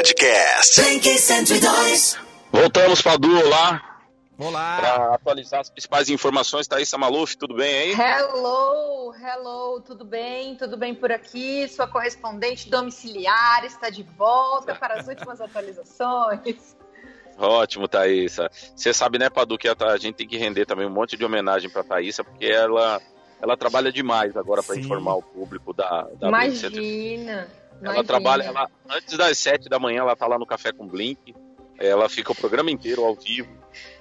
Podcast. 0.00 0.80
Blink 0.80 1.06
102. 1.18 2.18
Voltamos, 2.50 3.02
Padu, 3.02 3.38
olá. 3.38 4.00
Olá. 4.38 4.78
Para 4.80 5.14
atualizar 5.14 5.60
as 5.60 5.68
principais 5.68 6.08
informações, 6.08 6.66
Thaisa 6.66 6.96
Maluf, 6.96 7.36
tudo 7.36 7.54
bem 7.54 7.76
aí? 7.76 7.92
Hello, 7.92 9.14
hello, 9.14 9.82
tudo 9.82 10.02
bem? 10.02 10.56
Tudo 10.56 10.78
bem 10.78 10.94
por 10.94 11.12
aqui? 11.12 11.68
Sua 11.68 11.86
correspondente 11.86 12.70
domiciliar 12.70 13.62
está 13.66 13.90
de 13.90 14.02
volta 14.16 14.74
para 14.74 15.00
as 15.00 15.06
últimas 15.06 15.38
atualizações. 15.42 16.74
Ótimo, 17.36 17.86
Thaisa. 17.86 18.50
Você 18.74 18.94
sabe, 18.94 19.18
né, 19.18 19.28
Padu, 19.28 19.58
que 19.58 19.68
a, 19.68 19.76
a 19.78 19.98
gente 19.98 20.14
tem 20.14 20.26
que 20.26 20.38
render 20.38 20.64
também 20.64 20.86
um 20.86 20.90
monte 20.90 21.14
de 21.14 21.26
homenagem 21.26 21.68
para 21.68 21.84
Thaisa, 21.84 22.24
porque 22.24 22.46
ela, 22.46 23.02
ela 23.38 23.54
trabalha 23.54 23.92
demais 23.92 24.34
agora 24.34 24.62
para 24.62 24.78
informar 24.78 25.16
o 25.16 25.22
público 25.22 25.74
da, 25.74 26.08
da 26.18 26.28
Imagina. 26.28 27.59
Blink 27.80 27.94
102. 27.94 27.94
Ela 27.94 27.94
imagina. 27.94 28.04
trabalha, 28.04 28.42
ela, 28.44 28.70
antes 28.88 29.16
das 29.16 29.38
sete 29.38 29.68
da 29.68 29.78
manhã, 29.78 30.00
ela 30.00 30.16
tá 30.16 30.26
lá 30.26 30.38
no 30.38 30.46
Café 30.46 30.72
com 30.72 30.86
Blink. 30.86 31.34
Ela 31.78 32.08
fica 32.08 32.32
o 32.32 32.34
programa 32.34 32.70
inteiro 32.70 33.02
ao 33.04 33.14
vivo, 33.14 33.48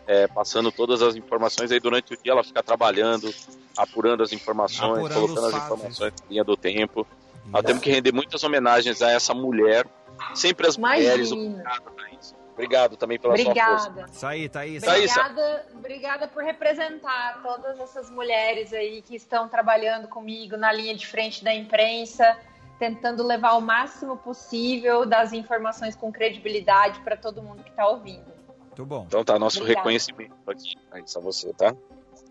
é, 0.06 0.28
passando 0.28 0.72
todas 0.72 1.02
as 1.02 1.16
informações. 1.16 1.72
Aí 1.72 1.80
durante 1.80 2.14
o 2.14 2.18
dia 2.22 2.34
ela 2.34 2.44
fica 2.44 2.62
trabalhando, 2.62 3.34
apurando 3.78 4.22
as 4.22 4.34
informações, 4.34 5.06
Apurando 5.06 5.14
colocando 5.14 5.48
as 5.48 5.64
informações 5.64 6.14
na 6.22 6.28
linha 6.30 6.44
do 6.44 6.58
tempo. 6.58 7.08
Nós 7.46 7.64
temos 7.64 7.82
que 7.82 7.90
render 7.90 8.12
muitas 8.12 8.44
homenagens 8.44 9.02
a 9.02 9.12
essa 9.12 9.34
mulher. 9.34 9.88
Sempre 10.36 10.68
as 10.68 10.78
mulheres. 10.78 11.32
Obrigado, 11.32 11.92
Thaís. 11.96 12.36
Obrigado 12.54 12.98
também 12.98 13.18
pela 13.18 13.38
sua 13.38 13.46
força. 13.46 13.88
Obrigada. 13.88 14.12
Isso 14.12 14.26
aí, 14.26 14.50
Thaís. 14.50 14.84
Obrigada, 14.84 15.66
obrigada 15.74 16.28
por 16.28 16.44
representar 16.44 17.42
todas 17.42 17.80
essas 17.80 18.12
mulheres 18.12 18.74
aí 18.74 19.02
que 19.02 19.16
estão 19.16 19.48
trabalhando 19.48 20.10
comigo 20.10 20.58
na 20.58 20.70
linha 20.72 20.94
de 20.94 21.08
frente 21.08 21.42
da 21.42 21.54
imprensa, 21.54 22.38
tentando 22.80 23.22
levar 23.22 23.54
o 23.54 23.62
máximo 23.62 24.16
possível 24.18 25.06
das 25.06 25.34
informações 25.34 25.96
com 25.96 26.12
credibilidade 26.12 27.00
para 27.02 27.18
todo 27.18 27.44
mundo 27.44 27.62
que 27.64 27.70
está 27.70 27.88
ouvindo. 27.88 28.26
Muito 28.68 28.86
bom. 28.86 29.04
Então 29.08 29.24
tá, 29.24 29.38
nosso 29.38 29.60
Obrigada. 29.60 29.82
reconhecimento 29.82 30.34
aqui, 30.48 30.76
Thaís, 30.90 31.16
a 31.16 31.20
você, 31.20 31.54
tá? 31.54 31.76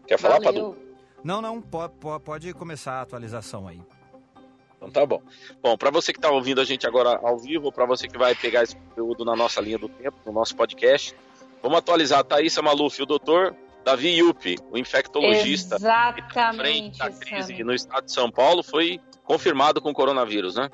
Quer 0.07 0.19
falar, 0.19 0.41
Padu? 0.41 0.77
Não, 1.23 1.43
não, 1.43 1.61
po- 1.61 1.89
po- 1.91 2.19
pode 2.21 2.53
começar 2.55 2.95
a 2.95 3.01
atualização 3.03 3.69
aí. 3.69 3.81
Então 4.77 4.91
tá 4.91 5.05
bom. 5.05 5.21
Bom, 5.61 5.77
para 5.77 5.91
você 5.91 6.13
que 6.13 6.19
está 6.19 6.31
ouvindo 6.31 6.61
a 6.61 6.65
gente 6.65 6.87
agora 6.87 7.19
ao 7.23 7.37
vivo, 7.37 7.71
para 7.71 7.85
você 7.85 8.09
que 8.09 8.17
vai 8.17 8.35
pegar 8.35 8.63
esse 8.63 8.77
conteúdo 8.77 9.25
na 9.25 9.37
nossa 9.37 9.61
linha 9.61 9.79
do 9.79 9.89
tempo, 9.89 10.17
no 10.25 10.33
nosso 10.33 10.57
podcast, 10.57 11.15
vamos 11.61 11.79
atualizar 11.79 12.21
a 12.21 12.25
Thaísa 12.25 12.63
Maluf, 12.63 13.03
o 13.03 13.07
doutor 13.07 13.55
Davi 13.85 14.19
Yupi, 14.19 14.57
o 14.71 14.77
infectologista 14.77 15.77
que 15.77 15.83
tá 16.35 16.49
à 16.51 16.53
frente 16.53 16.97
Exatamente, 16.97 16.99
da 16.99 17.11
crise 17.11 17.53
Sami. 17.53 17.65
no 17.65 17.73
estado 17.75 18.05
de 18.05 18.13
São 18.13 18.31
Paulo, 18.31 18.63
foi 18.63 19.01
confirmado 19.25 19.81
com 19.81 19.93
coronavírus, 19.95 20.57
né? 20.57 20.69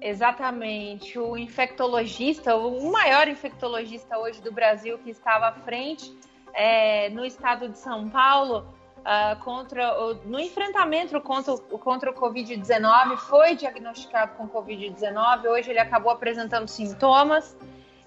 Exatamente. 0.00 1.18
O 1.18 1.36
infectologista, 1.36 2.56
o 2.56 2.90
maior 2.90 3.28
infectologista 3.28 4.18
hoje 4.18 4.40
do 4.40 4.52
Brasil, 4.52 4.98
que 4.98 5.10
estava 5.10 5.48
à 5.48 5.52
frente 5.52 6.12
é, 6.54 7.10
no 7.10 7.24
estado 7.24 7.68
de 7.68 7.78
São 7.78 8.08
Paulo 8.08 8.66
ah, 9.04 9.36
contra 9.44 9.98
o- 10.02 10.14
no 10.26 10.40
enfrentamento 10.40 11.18
contra, 11.20 11.52
o- 11.54 11.78
contra 11.78 12.10
o 12.10 12.14
Covid-19, 12.14 13.16
foi 13.16 13.54
diagnosticado 13.54 14.32
com 14.36 14.48
Covid-19. 14.48 15.46
Hoje 15.46 15.70
ele 15.70 15.78
acabou 15.78 16.10
apresentando 16.10 16.66
sintomas 16.68 17.56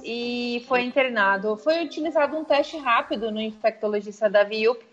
e 0.04 0.64
foi 0.68 0.82
internado. 0.82 1.56
Foi 1.58 1.84
utilizado 1.84 2.38
um 2.38 2.44
teste 2.44 2.78
rápido 2.78 3.32
no 3.32 3.42
infectologista 3.42 4.30
Davi 4.30 4.64
Yup 4.64 4.84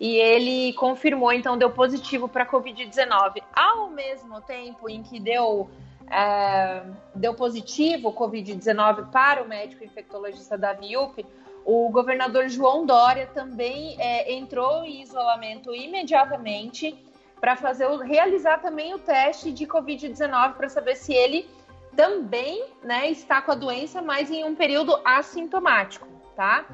e 0.00 0.16
ele 0.16 0.72
confirmou, 0.74 1.32
então 1.32 1.56
deu 1.56 1.70
positivo 1.70 2.28
para 2.28 2.44
Covid-19. 2.44 3.42
Ao 3.54 3.88
mesmo 3.90 4.40
tempo 4.40 4.88
em 4.88 5.02
que 5.02 5.20
deu 5.20 5.70
é, 6.10 6.82
deu 7.14 7.34
positivo 7.34 8.08
o 8.08 8.12
Covid-19 8.12 9.10
para 9.10 9.42
o 9.42 9.48
médico 9.48 9.84
infectologista 9.84 10.58
Davi 10.58 10.92
Yup, 10.92 11.24
o 11.64 11.88
governador 11.88 12.48
João 12.48 12.84
Dória 12.84 13.26
também 13.32 13.96
é, 13.98 14.34
entrou 14.34 14.84
em 14.84 15.02
isolamento 15.02 15.74
imediatamente 15.74 16.94
para 17.40 17.56
fazer 17.56 17.88
realizar 18.00 18.58
também 18.58 18.94
o 18.94 18.98
teste 18.98 19.50
de 19.50 19.66
Covid-19 19.66 20.54
para 20.54 20.68
saber 20.68 20.96
se 20.96 21.14
ele 21.14 21.48
também 21.96 22.64
né, 22.82 23.10
está 23.10 23.40
com 23.42 23.52
a 23.52 23.54
doença, 23.54 24.02
mas 24.02 24.30
em 24.30 24.44
um 24.44 24.54
período 24.54 24.98
assintomático, 25.04 26.06
tá? 26.36 26.64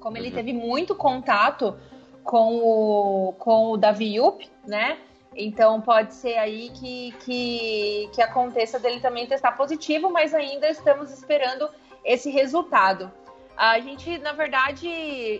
Como 0.00 0.16
ele 0.16 0.28
Uhum. 0.28 0.34
teve 0.34 0.52
muito 0.52 0.94
contato 0.94 1.78
com 2.22 2.58
o, 2.58 3.32
com 3.34 3.72
o 3.72 3.76
Davi 3.76 4.16
Yup, 4.16 4.48
né? 4.66 4.98
Então 5.34 5.80
pode 5.80 6.14
ser 6.14 6.36
aí 6.38 6.70
que, 6.70 7.12
que, 7.24 8.10
que 8.14 8.22
aconteça 8.22 8.78
dele 8.78 9.00
também 9.00 9.26
testar 9.26 9.52
positivo, 9.52 10.10
mas 10.10 10.34
ainda 10.34 10.68
estamos 10.68 11.12
esperando 11.12 11.68
esse 12.04 12.30
resultado. 12.30 13.10
A 13.56 13.78
gente, 13.80 14.18
na 14.18 14.32
verdade, 14.32 14.88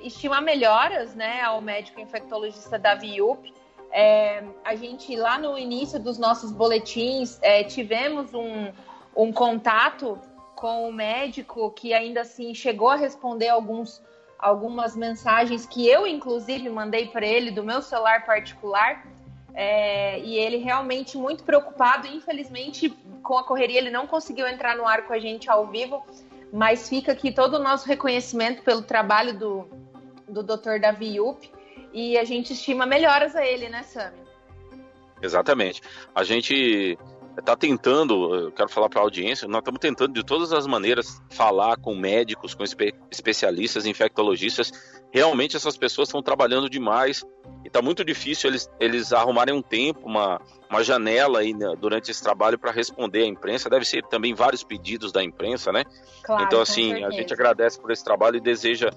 estima 0.03 0.41
melhoras 0.41 1.15
né, 1.15 1.43
ao 1.43 1.61
médico 1.61 2.01
infectologista 2.01 2.79
Davi 2.79 3.17
Yup. 3.17 3.53
É, 3.91 4.43
a 4.65 4.75
gente, 4.75 5.15
lá 5.17 5.39
no 5.39 5.57
início 5.57 5.99
dos 5.99 6.19
nossos 6.19 6.51
boletins, 6.51 7.39
é, 7.43 7.63
tivemos 7.65 8.35
um, 8.35 8.73
um 9.17 9.33
contato 9.33 10.19
com 10.55 10.89
o 10.89 10.93
médico 10.93 11.71
que 11.71 11.93
ainda 11.93 12.21
assim 12.21 12.55
chegou 12.55 12.89
a 12.89 12.97
responder 12.97 13.49
alguns, 13.49 14.03
algumas 14.39 14.95
mensagens 14.95 15.67
que 15.67 15.89
eu, 15.89 16.07
inclusive, 16.07 16.69
mandei 16.69 17.07
para 17.07 17.27
ele 17.27 17.51
do 17.51 17.63
meu 17.63 17.81
celular 17.81 18.25
particular. 18.25 19.07
É, 19.55 20.21
e 20.21 20.37
ele 20.37 20.59
realmente 20.59 21.17
muito 21.17 21.43
preocupado. 21.43 22.07
Infelizmente, 22.07 22.91
com 23.23 23.39
a 23.39 23.45
correria, 23.45 23.79
ele 23.79 23.91
não 23.91 24.07
conseguiu 24.07 24.47
entrar 24.47 24.77
no 24.77 24.87
ar 24.87 25.07
com 25.07 25.15
a 25.15 25.19
gente 25.19 25.49
ao 25.49 25.67
vivo, 25.67 26.05
mas 26.53 26.89
fica 26.89 27.13
aqui 27.13 27.33
todo 27.33 27.55
o 27.55 27.59
nosso 27.59 27.89
reconhecimento 27.89 28.63
pelo 28.63 28.83
trabalho 28.83 29.39
do, 29.39 29.67
do 30.29 30.43
Dr. 30.43 30.79
Davi 30.79 31.17
Yup. 31.17 31.51
E 31.93 32.19
a 32.19 32.25
gente 32.25 32.53
estima 32.53 32.85
melhoras 32.85 33.35
a 33.35 33.47
ele, 33.47 33.71
né, 33.71 33.83
Sami? 33.83 34.19
Exatamente. 35.23 35.81
A 36.15 36.23
gente 36.23 36.99
está 37.39 37.57
tentando, 37.57 38.35
eu 38.35 38.53
quero 38.53 38.69
falar 38.69 38.89
para 38.89 39.01
a 39.01 39.05
audiência, 39.05 39.47
nós 39.47 39.59
estamos 39.59 39.81
tentando 39.81 40.13
de 40.13 40.25
todas 40.25 40.53
as 40.53 40.67
maneiras 40.67 41.23
falar 41.31 41.77
com 41.77 41.95
médicos, 41.95 42.55
com 42.55 42.65
espe- 42.65 42.95
especialistas, 43.11 43.87
infectologistas. 43.87 44.73
Realmente 45.13 45.57
essas 45.57 45.77
pessoas 45.77 46.09
estão 46.09 46.23
trabalhando 46.23 46.69
demais 46.69 47.25
e 47.65 47.69
está 47.69 47.81
muito 47.81 48.05
difícil 48.05 48.51
eles, 48.51 48.69
eles 48.81 49.13
arrumarem 49.13 49.55
um 49.55 49.63
tempo, 49.63 50.01
uma, 50.05 50.41
uma 50.71 50.83
janela 50.83 51.41
aí 51.41 51.53
né, 51.53 51.75
durante 51.79 52.11
esse 52.11 52.23
trabalho 52.23 52.59
para 52.59 52.73
responder 52.73 53.23
à 53.23 53.27
imprensa. 53.27 53.71
Deve 53.71 53.85
ser 53.85 54.03
também 54.09 54.35
vários 54.35 54.63
pedidos 54.65 55.13
da 55.13 55.23
imprensa, 55.23 55.71
né? 55.73 55.85
Claro. 56.23 56.45
então, 56.45 56.61
assim, 56.61 57.05
a 57.05 57.11
gente 57.11 57.33
agradece 57.33 57.81
por 57.81 57.91
esse 57.91 58.05
trabalho 58.05 58.37
e 58.37 58.41
deseja 58.41 58.91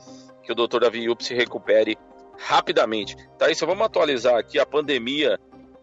que 0.44 0.52
o 0.52 0.56
Dr. 0.56 0.80
Davi 0.80 1.04
Yup 1.04 1.24
se 1.24 1.34
recupere 1.34 1.98
rapidamente. 2.38 3.16
Tá, 3.38 3.52
isso 3.52 3.66
vamos 3.66 3.86
atualizar 3.86 4.36
aqui. 4.36 4.58
A 4.60 4.66
pandemia 4.66 5.38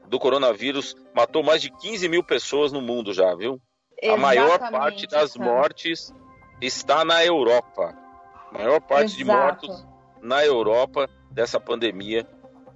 do 0.09 0.19
coronavírus 0.19 0.95
matou 1.15 1.43
mais 1.43 1.61
de 1.63 1.71
15 1.71 2.09
mil 2.09 2.23
pessoas 2.23 2.73
no 2.73 2.81
mundo 2.81 3.13
já, 3.13 3.35
viu? 3.35 3.61
A 4.11 4.17
maior 4.17 4.47
Exatamente, 4.57 4.79
parte 4.81 5.07
das 5.07 5.37
mortes 5.37 6.13
está 6.61 7.05
na 7.05 7.25
Europa. 7.25 7.95
A 8.51 8.59
maior 8.59 8.81
parte 8.81 9.17
de 9.17 9.23
Exato. 9.23 9.67
mortos 9.67 9.87
na 10.23 10.45
Europa 10.45 11.09
dessa 11.31 11.59
pandemia 11.59 12.27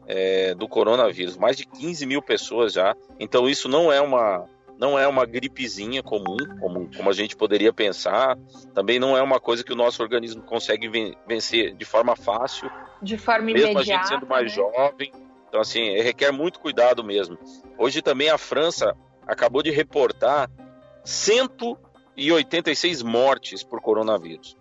é, 0.06 0.54
do 0.54 0.66
coronavírus. 0.68 1.36
Mais 1.36 1.56
de 1.56 1.64
15 1.66 2.04
mil 2.06 2.20
pessoas 2.22 2.72
já. 2.72 2.94
Então 3.18 3.48
isso 3.48 3.68
não 3.68 3.92
é 3.92 4.00
uma 4.00 4.46
não 4.78 4.98
é 4.98 5.06
uma 5.06 5.26
gripezinha 5.26 6.02
comum, 6.02 6.38
como, 6.58 6.90
como 6.96 7.10
a 7.10 7.12
gente 7.12 7.36
poderia 7.36 7.70
pensar. 7.70 8.38
Também 8.74 8.98
não 8.98 9.14
é 9.14 9.20
uma 9.22 9.38
coisa 9.38 9.62
que 9.62 9.74
o 9.74 9.76
nosso 9.76 10.02
organismo 10.02 10.42
consegue 10.42 10.88
ven- 10.88 11.14
vencer 11.28 11.74
de 11.74 11.84
forma 11.84 12.16
fácil, 12.16 12.70
De 13.02 13.18
forma 13.18 13.44
mesmo 13.44 13.66
a 13.68 13.70
imediata. 13.72 13.84
gente 14.06 14.08
sendo 14.08 14.26
mais 14.26 14.44
né? 14.44 14.48
jovem. 14.48 15.12
Então, 15.50 15.60
assim, 15.60 15.96
requer 16.00 16.30
muito 16.32 16.58
cuidado 16.60 17.04
mesmo. 17.04 17.36
Hoje 17.76 18.00
também 18.00 18.30
a 18.30 18.38
França 18.38 18.96
acabou 19.26 19.62
de 19.62 19.70
reportar 19.70 20.48
186 21.04 23.02
mortes 23.02 23.62
por 23.62 23.80
coronavírus. 23.80 24.56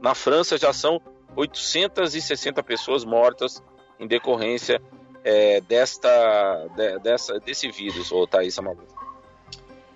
Na 0.00 0.14
França 0.14 0.56
já 0.56 0.72
são 0.72 1.00
860 1.34 2.62
pessoas 2.62 3.04
mortas 3.04 3.62
em 3.98 4.06
decorrência 4.06 4.80
é, 5.24 5.60
desta, 5.60 6.68
de- 6.76 6.98
dessa, 7.00 7.40
desse 7.40 7.68
vírus, 7.68 8.12
ô 8.12 8.26
Thaís 8.28 8.56
Amalu. 8.58 8.86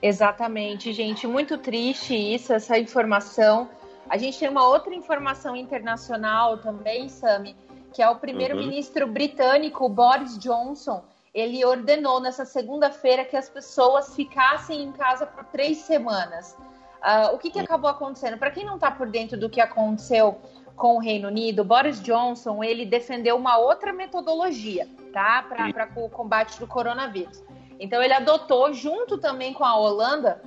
Exatamente, 0.03 0.93
gente. 0.93 1.27
Muito 1.27 1.57
triste 1.57 2.15
isso, 2.15 2.53
essa 2.53 2.77
informação. 2.79 3.71
A 4.09 4.17
gente 4.17 4.39
tem 4.39 4.49
uma 4.49 4.67
outra 4.67 4.93
informação 4.95 5.55
internacional 5.55 6.59
também, 6.59 7.09
Sami, 7.09 7.55
que 7.93 8.03
é 8.03 8.09
o 8.09 8.17
primeiro-ministro 8.17 9.07
britânico 9.07 9.89
Boris 9.89 10.39
Johnson. 10.39 11.03
Ele 11.33 11.65
ordenou 11.65 12.21
nessa 12.21 12.45
segunda-feira 12.45 13.25
que 13.25 13.37
as 13.37 13.49
pessoas 13.49 14.15
ficassem 14.15 14.83
em 14.83 14.93
casa 14.93 15.27
por 15.27 15.45
três 15.45 15.79
semanas. 15.79 16.57
Ah, 17.01 17.31
o 17.33 17.39
que, 17.39 17.51
que 17.51 17.59
acabou 17.59 17.91
acontecendo? 17.91 18.37
Para 18.37 18.51
quem 18.51 18.65
não 18.65 18.75
está 18.75 18.91
por 18.91 19.09
dentro 19.09 19.39
do 19.39 19.49
que 19.49 19.61
aconteceu 19.61 20.39
com 20.77 20.97
o 20.97 20.99
Reino 20.99 21.29
Unido, 21.29 21.63
Boris 21.63 22.01
Johnson 22.01 22.65
ele 22.65 22.87
defendeu 22.87 23.37
uma 23.37 23.59
outra 23.59 23.93
metodologia, 23.93 24.89
tá, 25.13 25.45
para 25.49 25.89
o 25.97 26.09
combate 26.09 26.59
do 26.59 26.67
coronavírus. 26.67 27.43
Então 27.79 28.03
ele 28.03 28.15
adotou, 28.15 28.73
junto 28.73 29.19
também 29.19 29.53
com 29.53 29.65
a 29.65 29.77
Holanda, 29.77 30.43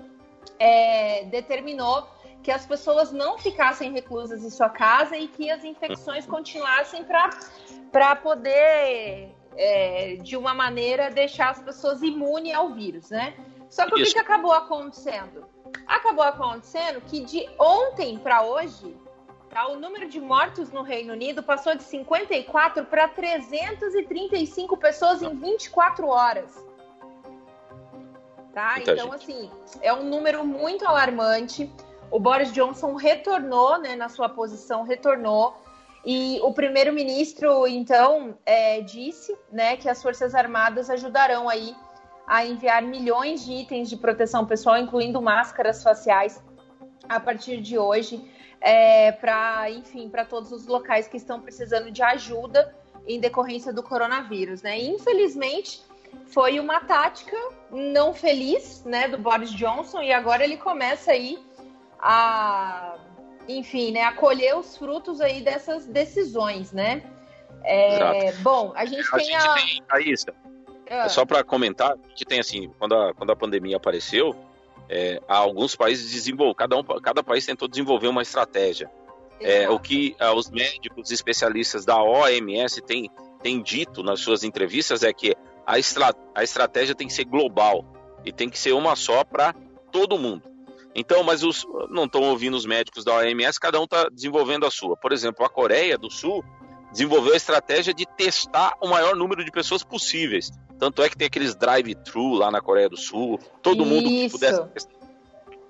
é, 0.60 1.24
determinou 1.25 2.07
que 2.44 2.51
as 2.51 2.66
pessoas 2.66 3.12
não 3.12 3.38
ficassem 3.38 3.92
reclusas 3.94 4.44
em 4.44 4.50
sua 4.50 4.69
casa 4.69 5.16
e 5.16 5.30
que 5.30 5.50
as 5.50 5.63
infecções 5.63 6.25
continuassem 6.25 7.06
para 7.92 8.16
poder, 8.18 9.34
é, 9.56 10.18
de 10.22 10.36
uma 10.36 10.54
maneira, 10.54 11.10
deixar 11.10 11.51
as 11.51 11.62
pessoas 11.62 12.01
imunes 12.04 12.54
ao 12.54 12.74
vírus, 12.74 13.10
né? 13.10 13.34
Só 13.69 13.86
que 13.88 13.95
Isso. 13.95 14.01
o 14.01 14.06
que, 14.06 14.13
que 14.13 14.19
acabou 14.19 14.51
acontecendo? 14.51 15.45
Acabou 15.88 16.24
acontecendo 16.24 17.01
que 17.01 17.24
de 17.24 17.50
ontem 17.57 18.19
para 18.19 18.44
hoje, 18.44 18.95
tá, 19.50 19.68
o 19.68 19.80
número 19.80 20.07
de 20.10 20.19
mortos 20.19 20.69
no 20.69 20.84
Reino 20.84 21.13
Unido 21.13 21.42
passou 21.42 21.74
de 21.75 21.84
54 21.84 22.86
para 22.86 23.07
335 23.07 24.78
pessoas 24.78 25.22
em 25.22 25.34
24 25.34 26.07
horas. 26.07 26.54
Tá? 28.54 28.74
Muita 28.75 28.92
então, 28.92 29.12
gente. 29.13 29.24
assim, 29.24 29.51
é 29.81 29.94
um 29.94 30.04
número 30.04 30.45
muito 30.45 30.86
alarmante. 30.86 31.72
O 32.13 32.19
Boris 32.19 32.54
Johnson 32.54 32.94
retornou 32.94 33.80
né, 33.80 33.95
na 33.95 34.07
sua 34.07 34.30
posição, 34.30 34.83
retornou. 34.83 35.57
E 36.06 36.39
o 36.44 36.54
primeiro-ministro, 36.54 37.65
então, 37.65 38.38
é, 38.45 38.81
disse 38.81 39.36
né, 39.51 39.77
que 39.77 39.89
as 39.89 40.00
Forças 40.00 40.36
Armadas 40.36 40.92
ajudarão 40.92 41.50
aí 41.50 41.75
a 42.27 42.45
enviar 42.45 42.83
milhões 42.83 43.44
de 43.44 43.54
itens 43.54 43.89
de 43.89 43.98
proteção 43.98 44.45
pessoal, 44.45 44.77
incluindo 44.77 45.19
máscaras 45.24 45.81
faciais, 45.81 46.39
a 47.10 47.19
partir 47.19 47.60
de 47.60 47.80
hoje, 47.80 48.24
é, 48.62 49.12
para, 49.13 49.71
enfim, 49.71 50.07
para 50.07 50.24
todos 50.24 50.51
os 50.51 50.68
locais 50.68 51.07
que 51.07 51.18
estão 51.18 51.42
precisando 51.42 51.89
de 51.89 52.04
ajuda 52.04 52.75
em 53.07 53.19
decorrência 53.19 53.74
do 53.74 53.81
coronavírus, 53.81 54.62
né? 54.62 54.80
Infelizmente, 54.80 55.81
foi 56.27 56.59
uma 56.59 56.80
tática 56.81 57.36
não 57.71 58.13
feliz, 58.13 58.83
né, 58.86 59.07
do 59.07 59.18
Boris 59.18 59.50
Johnson 59.50 60.04
e 60.04 60.13
agora 60.13 60.44
ele 60.44 60.57
começa 60.57 61.12
aí 61.12 61.44
a, 62.04 62.98
enfim, 63.48 63.92
né, 63.94 64.02
a 64.04 64.12
colher 64.12 64.58
os 64.58 64.76
frutos 64.76 65.22
aí 65.22 65.42
dessas 65.42 65.86
decisões, 65.88 66.74
né? 66.74 67.02
É, 67.64 68.34
bom, 68.34 68.74
a 68.76 68.86
gente 68.86 69.08
a 69.10 69.18
tem 69.18 69.26
gente 69.26 69.48
a... 69.48 69.54
Tem, 69.54 69.84
a 69.90 70.00
Isa, 70.02 70.34
é. 70.86 71.08
Só 71.08 71.26
para 71.26 71.44
comentar, 71.46 71.96
que 72.14 72.26
tem 72.26 72.42
assim, 72.42 72.70
quando 72.78 72.94
a, 72.94 73.14
quando 73.14 73.30
a 73.32 73.36
pandemia 73.38 73.78
apareceu, 73.78 74.36
é, 74.90 75.22
alguns 75.30 75.78
países 75.78 76.12
desenvolveram, 76.12 76.54
cada, 76.54 76.78
um, 76.78 76.84
cada 76.84 77.24
país 77.24 77.46
tentou 77.46 77.70
desenvolver 77.70 78.10
uma 78.10 78.22
estratégia. 78.22 78.92
É, 79.40 79.70
o 79.70 79.80
que 79.80 80.16
ah, 80.20 80.34
os 80.34 80.50
médicos 80.50 81.10
especialistas 81.10 81.84
da 81.84 82.02
OMS 82.02 82.82
têm, 82.82 83.10
têm 83.42 83.62
dito 83.62 84.04
nas 84.04 84.20
suas 84.20 84.44
entrevistas 84.44 85.04
é 85.04 85.12
que 85.12 85.36
a, 85.66 85.80
estra, 85.80 86.14
a 86.36 86.44
estratégia 86.44 86.94
tem 86.94 87.08
que 87.08 87.14
ser 87.14 87.26
global 87.26 87.86
e 88.24 88.32
tem 88.32 88.50
que 88.50 88.60
ser 88.60 88.74
uma 88.74 88.96
só 88.96 89.24
para 89.24 89.54
todo 89.92 90.18
mundo. 90.18 90.53
Então, 90.95 91.24
mas 91.24 91.44
os, 91.44 91.66
não 91.90 92.06
estão 92.06 92.22
ouvindo 92.22 92.56
os 92.56 92.66
médicos 92.66 93.04
da 93.04 93.16
OMS, 93.16 93.60
cada 93.60 93.80
um 93.80 93.86
está 93.86 94.10
desenvolvendo 94.10 94.66
a 94.66 94.72
sua. 94.72 94.95
Por 94.95 95.12
exemplo, 95.12 95.45
a 95.45 95.50
Coreia 95.50 95.98
do 95.98 96.10
Sul 96.10 96.44
desenvolveu 96.92 97.34
a 97.34 97.38
estratégia 97.38 97.94
de 97.94 98.06
testar 98.06 98.74
o 98.80 98.88
maior 98.88 99.16
número 99.16 99.44
de 99.44 99.51
pessoas 99.51 99.84
possíveis. 99.84 100.51
Tanto 100.78 101.01
é 101.01 101.10
que 101.10 101.18
tem 101.18 101.28
aqueles 101.28 101.56
drive-thru 101.56 102.34
lá 102.34 102.51
na 102.51 102.62
Coreia 102.62 102.90
do 102.90 102.98
Sul. 102.98 103.40
Todo 103.62 103.84
Isso. 103.84 103.92
mundo 103.92 104.10
que 104.10 104.30
pudesse, 104.30 104.88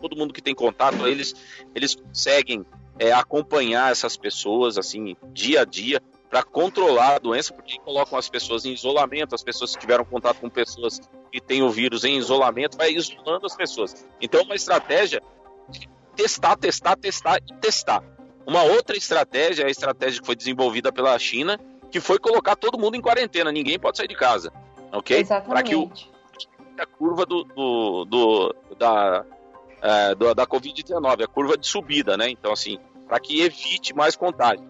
todo 0.02 0.18
mundo 0.18 0.34
que 0.34 0.42
tem 0.42 0.54
contato, 0.54 1.08
eles, 1.08 1.34
eles 1.74 1.96
conseguem 1.96 2.66
é, 3.00 3.14
acompanhar 3.14 3.92
essas 3.92 4.18
pessoas 4.18 4.78
assim 4.78 5.16
dia 5.32 5.62
a 5.62 5.66
dia 5.66 6.02
para 6.34 6.42
controlar 6.42 7.16
a 7.16 7.20
doença, 7.20 7.54
porque 7.54 7.78
colocam 7.80 8.18
as 8.18 8.28
pessoas 8.28 8.66
em 8.66 8.74
isolamento, 8.74 9.36
as 9.36 9.44
pessoas 9.44 9.76
que 9.76 9.82
tiveram 9.82 10.04
contato 10.04 10.40
com 10.40 10.50
pessoas 10.50 11.00
que 11.32 11.40
têm 11.40 11.62
o 11.62 11.70
vírus 11.70 12.04
em 12.04 12.18
isolamento, 12.18 12.76
vai 12.76 12.90
isolando 12.90 13.46
as 13.46 13.56
pessoas. 13.56 14.04
Então, 14.20 14.42
uma 14.42 14.56
estratégia 14.56 15.22
de 15.70 15.88
testar, 16.16 16.56
testar, 16.56 16.96
testar 16.96 17.38
e 17.38 17.54
testar. 17.62 18.04
Uma 18.48 18.64
outra 18.64 18.98
estratégia 18.98 19.62
é 19.62 19.68
a 19.68 19.70
estratégia 19.70 20.20
que 20.20 20.26
foi 20.26 20.36
desenvolvida 20.36 20.92
pela 20.92 21.18
China, 21.20 21.60
que 21.92 22.00
foi 22.00 22.18
colocar 22.18 22.56
todo 22.56 22.80
mundo 22.80 22.96
em 22.96 23.02
quarentena, 23.02 23.52
ninguém 23.52 23.78
pode 23.78 23.98
sair 23.98 24.08
de 24.08 24.16
casa 24.16 24.52
ok? 24.94 25.26
Para 25.26 25.64
que 25.64 25.76
o, 25.76 25.92
a 26.78 26.86
curva 26.86 27.26
do, 27.26 27.44
do, 27.44 28.06
do 28.06 28.56
da, 28.78 29.26
é, 29.82 30.16
do, 30.16 30.34
da 30.34 30.46
Covid-19, 30.46 31.24
a 31.24 31.28
curva 31.28 31.58
de 31.58 31.68
subida, 31.68 32.16
né? 32.16 32.30
Então, 32.30 32.54
assim, 32.54 32.80
para 33.08 33.20
que 33.20 33.42
evite 33.42 33.94
mais 33.94 34.16
contágio. 34.16 34.66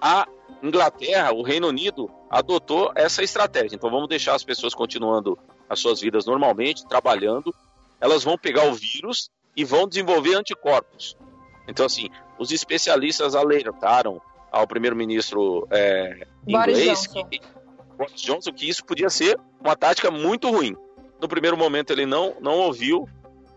A 0.00 0.26
Inglaterra, 0.62 1.32
o 1.32 1.42
Reino 1.42 1.68
Unido, 1.68 2.10
adotou 2.30 2.92
essa 2.94 3.22
estratégia. 3.22 3.76
Então, 3.76 3.90
vamos 3.90 4.08
deixar 4.08 4.34
as 4.34 4.44
pessoas 4.44 4.74
continuando 4.74 5.38
as 5.68 5.78
suas 5.80 6.00
vidas 6.00 6.26
normalmente, 6.26 6.86
trabalhando. 6.86 7.54
Elas 8.00 8.24
vão 8.24 8.38
pegar 8.38 8.66
o 8.68 8.74
vírus 8.74 9.30
e 9.56 9.64
vão 9.64 9.88
desenvolver 9.88 10.34
anticorpos. 10.34 11.16
Então, 11.68 11.86
assim, 11.86 12.08
os 12.38 12.50
especialistas 12.50 13.34
alertaram 13.34 14.20
ao 14.50 14.66
primeiro-ministro 14.66 15.66
é, 15.70 16.26
inglês 16.46 17.06
que 17.06 17.40
Boris 17.96 18.20
Johnson 18.20 18.52
que 18.52 18.68
isso 18.68 18.84
podia 18.84 19.08
ser 19.08 19.38
uma 19.60 19.76
tática 19.76 20.10
muito 20.10 20.50
ruim. 20.50 20.76
No 21.20 21.28
primeiro 21.28 21.56
momento 21.56 21.92
ele 21.92 22.06
não, 22.06 22.36
não 22.40 22.58
ouviu, 22.58 23.08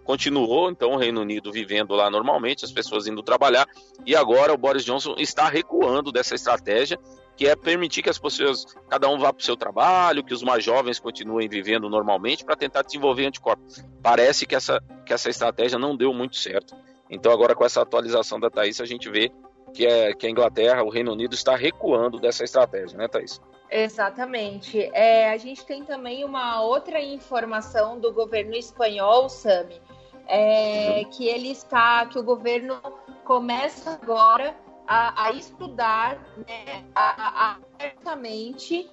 continuou, 0.08 0.72
então 0.72 0.92
o 0.92 0.98
Reino 0.98 1.20
Unido 1.20 1.52
vivendo 1.52 1.94
lá 1.94 2.10
normalmente, 2.10 2.64
as 2.64 2.72
pessoas 2.72 3.08
indo 3.08 3.22
trabalhar, 3.22 3.68
e 4.06 4.16
agora 4.16 4.54
o 4.54 4.58
Boris 4.58 4.86
Johnson 4.86 5.16
está 5.18 5.50
recuando 5.50 6.14
dessa 6.14 6.34
estratégia, 6.34 6.98
que 7.36 7.46
é 7.46 7.58
permitir 7.58 8.02
que 8.02 8.10
as 8.10 8.18
pessoas, 8.18 8.66
cada 8.90 9.10
um 9.10 9.20
vá 9.20 9.34
para 9.34 9.42
o 9.42 9.44
seu 9.44 9.58
trabalho, 9.58 10.24
que 10.24 10.34
os 10.34 10.42
mais 10.42 10.64
jovens 10.64 10.98
continuem 10.98 11.50
vivendo 11.50 11.90
normalmente 11.90 12.46
para 12.46 12.56
tentar 12.56 12.84
desenvolver 12.84 13.26
anticorpos. 13.26 13.84
Parece 14.02 14.46
que 14.46 14.56
essa, 14.56 14.82
que 15.06 15.14
essa 15.14 15.30
estratégia 15.30 15.78
não 15.78 15.96
deu 15.96 16.14
muito 16.14 16.38
certo. 16.38 16.74
Então 17.10 17.30
agora 17.32 17.54
com 17.54 17.66
essa 17.66 17.82
atualização 17.82 18.40
da 18.40 18.50
Thaís, 18.50 18.80
a 18.80 18.86
gente 18.86 19.10
vê 19.10 19.30
que, 19.74 19.86
é, 19.86 20.14
que 20.14 20.26
a 20.26 20.30
Inglaterra, 20.30 20.84
o 20.84 20.90
Reino 20.90 21.12
Unido 21.12 21.36
está 21.36 21.56
recuando 21.56 22.18
dessa 22.18 22.46
estratégia, 22.46 22.98
né, 22.98 23.10
Thaís? 23.10 23.42
Exatamente. 23.70 24.90
É, 24.94 25.30
a 25.30 25.38
gente 25.38 25.66
tem 25.66 25.84
também 25.84 26.24
uma 26.24 26.62
outra 26.62 27.02
informação 27.02 28.00
do 28.00 28.14
governo 28.14 28.56
espanhol, 28.56 29.28
Sami, 29.28 29.82
é, 30.28 31.04
que 31.06 31.28
ele 31.28 31.52
está, 31.52 32.06
que 32.06 32.20
o 32.20 32.24
governo 32.24 32.80
começa 33.24 33.92
agora 34.02 34.56
a, 34.88 35.26
a 35.26 35.32
estudar 35.32 36.18
né, 36.38 36.84
abertamente 36.96 38.90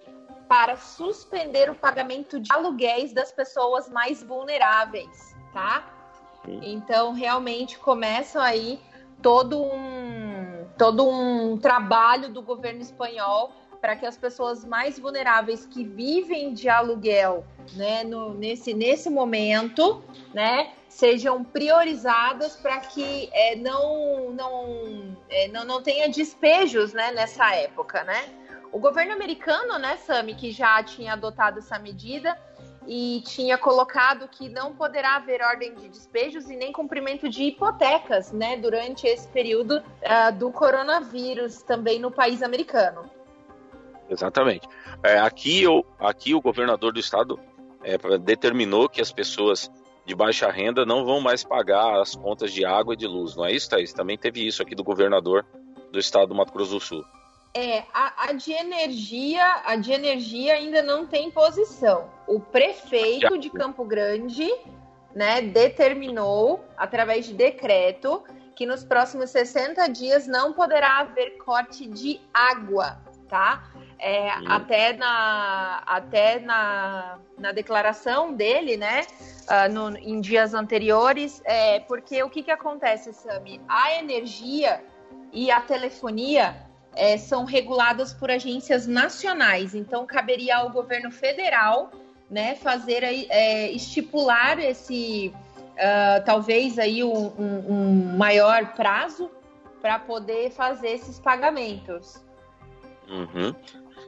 para 0.48 0.76
suspender 0.76 1.70
o 1.70 1.74
pagamento 1.74 2.38
de 2.38 2.52
aluguéis 2.52 3.12
das 3.12 3.32
pessoas 3.32 3.88
mais 3.88 4.22
vulneráveis, 4.22 5.34
tá? 5.52 5.90
Então, 6.62 7.12
realmente 7.12 7.78
começam 7.78 8.42
aí 8.42 8.78
todo 9.22 9.62
um, 9.62 10.66
todo 10.76 11.08
um 11.08 11.56
trabalho 11.56 12.28
do 12.30 12.42
governo 12.42 12.82
espanhol 12.82 13.52
para 13.80 13.96
que 13.96 14.06
as 14.06 14.16
pessoas 14.16 14.64
mais 14.64 14.98
vulneráveis 14.98 15.66
que 15.66 15.84
vivem 15.84 16.52
de 16.52 16.68
aluguel, 16.68 17.44
né, 17.74 18.02
no, 18.02 18.34
nesse, 18.34 18.74
nesse 18.74 19.10
momento, 19.10 20.02
né, 20.32 20.72
sejam 20.94 21.42
priorizadas 21.42 22.54
para 22.54 22.78
que 22.78 23.28
é, 23.32 23.56
não, 23.56 24.30
não, 24.30 25.16
é, 25.28 25.48
não, 25.48 25.64
não 25.64 25.82
tenha 25.82 26.08
despejos, 26.08 26.92
né, 26.92 27.10
nessa 27.10 27.52
época, 27.56 28.04
né. 28.04 28.28
O 28.70 28.78
governo 28.78 29.12
americano, 29.12 29.76
né, 29.76 29.96
Sami, 29.96 30.36
que 30.36 30.52
já 30.52 30.80
tinha 30.84 31.14
adotado 31.14 31.58
essa 31.58 31.80
medida 31.80 32.38
e 32.86 33.22
tinha 33.26 33.58
colocado 33.58 34.28
que 34.28 34.48
não 34.48 34.72
poderá 34.72 35.16
haver 35.16 35.42
ordem 35.42 35.74
de 35.74 35.88
despejos 35.88 36.48
e 36.48 36.54
nem 36.54 36.70
cumprimento 36.70 37.28
de 37.28 37.42
hipotecas, 37.42 38.30
né, 38.30 38.56
durante 38.56 39.04
esse 39.04 39.26
período 39.28 39.78
uh, 39.78 40.32
do 40.38 40.52
coronavírus 40.52 41.60
também 41.62 41.98
no 41.98 42.10
país 42.12 42.40
americano. 42.40 43.10
Exatamente. 44.08 44.68
É, 45.02 45.18
aqui, 45.18 45.66
o, 45.66 45.84
aqui 45.98 46.34
o 46.36 46.40
governador 46.40 46.92
do 46.92 47.00
estado 47.00 47.40
é, 47.82 47.98
determinou 48.18 48.88
que 48.88 49.00
as 49.00 49.10
pessoas 49.10 49.68
de 50.04 50.14
baixa 50.14 50.50
renda 50.50 50.84
não 50.84 51.04
vão 51.04 51.20
mais 51.20 51.42
pagar 51.42 52.00
as 52.00 52.14
contas 52.14 52.52
de 52.52 52.64
água 52.64 52.94
e 52.94 52.96
de 52.96 53.06
luz, 53.06 53.34
não 53.34 53.44
é 53.44 53.52
isso, 53.52 53.70
Thaís? 53.70 53.92
Também 53.92 54.18
teve 54.18 54.46
isso 54.46 54.62
aqui 54.62 54.74
do 54.74 54.84
governador 54.84 55.46
do 55.90 55.98
estado 55.98 56.28
do 56.28 56.34
Mato 56.34 56.52
Grosso 56.52 56.72
do 56.72 56.80
Sul. 56.80 57.04
É, 57.56 57.84
a, 57.94 58.30
a, 58.30 58.32
de 58.32 58.52
energia, 58.52 59.62
a 59.64 59.76
de 59.76 59.92
energia 59.92 60.54
ainda 60.54 60.82
não 60.82 61.06
tem 61.06 61.30
posição. 61.30 62.10
O 62.26 62.40
prefeito 62.40 63.38
de 63.38 63.48
Campo 63.48 63.84
Grande, 63.84 64.52
né, 65.14 65.40
determinou 65.40 66.64
através 66.76 67.26
de 67.26 67.32
decreto 67.32 68.24
que 68.56 68.66
nos 68.66 68.84
próximos 68.84 69.30
60 69.30 69.86
dias 69.88 70.26
não 70.26 70.52
poderá 70.52 70.98
haver 70.98 71.38
corte 71.38 71.86
de 71.86 72.20
água, 72.32 72.98
tá? 73.28 73.70
É, 74.00 74.30
até 74.48 74.92
na, 74.92 75.82
até 75.86 76.40
na, 76.40 77.18
na 77.38 77.52
declaração 77.52 78.34
dele, 78.34 78.76
né, 78.76 79.02
uh, 79.44 79.72
no, 79.72 79.96
em 79.98 80.20
dias 80.20 80.54
anteriores, 80.54 81.42
é, 81.44 81.80
porque 81.80 82.22
o 82.22 82.30
que, 82.30 82.42
que 82.42 82.50
acontece, 82.50 83.12
Sami? 83.12 83.60
A 83.68 83.94
energia 83.94 84.82
e 85.32 85.50
a 85.50 85.60
telefonia 85.60 86.56
é, 86.94 87.16
são 87.16 87.44
reguladas 87.44 88.12
por 88.12 88.30
agências 88.30 88.86
nacionais, 88.86 89.74
então 89.74 90.06
caberia 90.06 90.56
ao 90.56 90.70
governo 90.70 91.10
federal 91.10 91.90
né, 92.30 92.54
fazer 92.54 93.02
é, 93.02 93.70
estipular 93.70 94.58
esse, 94.58 95.32
uh, 95.72 96.24
talvez 96.24 96.78
aí 96.78 97.04
um, 97.04 97.32
um, 97.38 98.16
maior 98.16 98.74
prazo 98.74 99.30
para 99.80 99.98
poder 99.98 100.50
fazer 100.50 100.88
esses 100.88 101.20
pagamentos. 101.20 102.24
Uhum. 103.08 103.54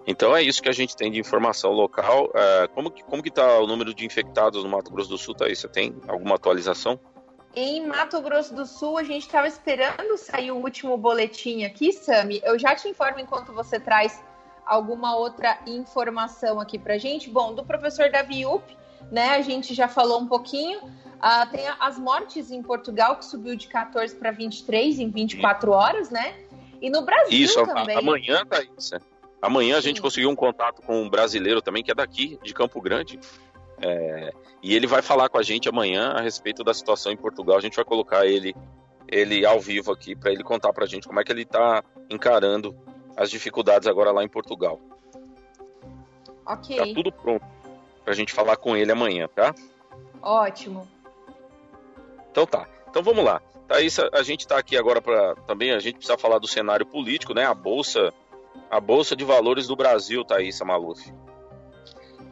Então 0.06 0.36
é 0.36 0.42
isso 0.42 0.62
que 0.62 0.68
a 0.68 0.72
gente 0.72 0.94
tem 0.94 1.10
de 1.10 1.18
informação 1.18 1.72
local. 1.72 2.26
Uh, 2.26 2.68
como 2.74 2.90
que 2.90 3.02
como 3.02 3.22
que 3.22 3.28
está 3.28 3.58
o 3.58 3.66
número 3.66 3.92
de 3.92 4.06
infectados 4.06 4.62
no 4.62 4.70
Mato 4.70 4.90
Grosso 4.92 5.10
do 5.10 5.18
Sul, 5.18 5.34
Thaís? 5.34 5.58
Você 5.58 5.68
tem 5.68 5.96
alguma 6.06 6.36
atualização? 6.36 6.98
Em 7.54 7.86
Mato 7.86 8.20
Grosso 8.20 8.54
do 8.54 8.66
Sul, 8.66 8.98
a 8.98 9.02
gente 9.02 9.22
estava 9.22 9.48
esperando 9.48 10.16
sair 10.18 10.50
o 10.50 10.56
último 10.56 10.96
boletim 10.96 11.64
aqui, 11.64 11.90
Sami. 11.90 12.40
Eu 12.44 12.58
já 12.58 12.74
te 12.74 12.86
informo 12.86 13.18
enquanto 13.18 13.52
você 13.52 13.80
traz 13.80 14.22
alguma 14.64 15.16
outra 15.16 15.58
informação 15.66 16.60
aqui 16.60 16.78
para 16.78 16.98
gente. 16.98 17.30
Bom, 17.30 17.54
do 17.54 17.64
professor 17.64 18.10
Davi 18.10 18.44
Up, 18.44 18.62
né? 19.10 19.30
A 19.30 19.40
gente 19.40 19.74
já 19.74 19.88
falou 19.88 20.20
um 20.20 20.26
pouquinho. 20.26 20.80
Uh, 20.84 21.50
tem 21.50 21.66
as 21.80 21.98
mortes 21.98 22.50
em 22.50 22.62
Portugal, 22.62 23.16
que 23.16 23.24
subiu 23.24 23.56
de 23.56 23.66
14 23.68 24.14
para 24.16 24.30
23 24.30 24.98
em 24.98 25.08
24 25.08 25.70
horas, 25.70 26.10
né? 26.10 26.34
E 26.80 26.90
no 26.90 27.02
Brasil 27.02 27.42
Isso, 27.42 27.64
também. 27.64 27.96
amanhã, 27.96 28.44
Thaís. 28.44 28.90
Amanhã 29.40 29.76
a 29.76 29.80
gente 29.80 30.00
conseguiu 30.00 30.30
um 30.30 30.36
contato 30.36 30.82
com 30.82 31.02
um 31.02 31.08
brasileiro 31.08 31.60
também, 31.60 31.82
que 31.82 31.90
é 31.90 31.94
daqui, 31.94 32.38
de 32.42 32.54
Campo 32.54 32.80
Grande. 32.80 33.18
É, 33.80 34.32
e 34.62 34.74
ele 34.74 34.86
vai 34.86 35.02
falar 35.02 35.28
com 35.28 35.38
a 35.38 35.42
gente 35.42 35.68
amanhã 35.68 36.12
a 36.12 36.20
respeito 36.20 36.64
da 36.64 36.72
situação 36.72 37.12
em 37.12 37.16
Portugal. 37.16 37.56
A 37.56 37.60
gente 37.60 37.76
vai 37.76 37.84
colocar 37.84 38.26
ele, 38.26 38.54
ele 39.06 39.44
ao 39.44 39.60
vivo 39.60 39.92
aqui 39.92 40.16
para 40.16 40.32
ele 40.32 40.42
contar 40.42 40.72
para 40.72 40.84
a 40.84 40.88
gente 40.88 41.06
como 41.06 41.20
é 41.20 41.24
que 41.24 41.30
ele 41.30 41.42
está 41.42 41.84
encarando 42.08 42.74
as 43.16 43.30
dificuldades 43.30 43.86
agora 43.86 44.10
lá 44.10 44.24
em 44.24 44.28
Portugal. 44.28 44.80
Ok. 46.46 46.76
Tá 46.76 46.84
tudo 46.94 47.12
pronto 47.12 47.44
para 48.04 48.12
a 48.12 48.16
gente 48.16 48.32
falar 48.32 48.56
com 48.56 48.76
ele 48.76 48.92
amanhã, 48.92 49.28
tá? 49.28 49.54
Ótimo. 50.22 50.88
Então 52.30 52.46
tá. 52.46 52.68
Então 52.88 53.02
vamos 53.02 53.24
lá. 53.24 53.42
Thaís, 53.66 53.98
a 53.98 54.22
gente 54.22 54.40
está 54.40 54.58
aqui 54.58 54.76
agora 54.76 55.02
para 55.02 55.34
também 55.46 55.72
a 55.72 55.80
gente 55.80 55.96
precisa 55.96 56.16
falar 56.16 56.38
do 56.38 56.46
cenário 56.46 56.86
político, 56.86 57.34
né? 57.34 57.44
A 57.44 57.52
bolsa, 57.52 58.14
a 58.70 58.80
bolsa 58.80 59.14
de 59.14 59.24
valores 59.24 59.66
do 59.66 59.76
Brasil, 59.76 60.24
Thaís 60.24 60.60
Maluf. 60.60 61.12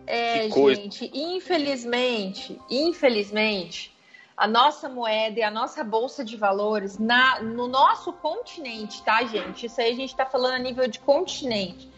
É, 0.07 0.51
gente, 0.51 1.11
infelizmente, 1.15 2.61
infelizmente, 2.69 3.95
a 4.37 4.47
nossa 4.47 4.89
moeda 4.89 5.41
e 5.41 5.43
a 5.43 5.51
nossa 5.51 5.83
bolsa 5.83 6.25
de 6.25 6.37
valores 6.37 6.99
na, 6.99 7.41
no 7.41 7.69
nosso 7.69 8.13
continente, 8.13 9.03
tá, 9.03 9.25
gente? 9.25 9.67
Isso 9.67 9.81
aí 9.81 9.93
a 9.93 9.95
gente 9.95 10.11
está 10.11 10.27
falando 10.27 10.55
a 10.55 10.59
nível 10.59 10.89
de 10.89 10.99
continente. 10.99 11.91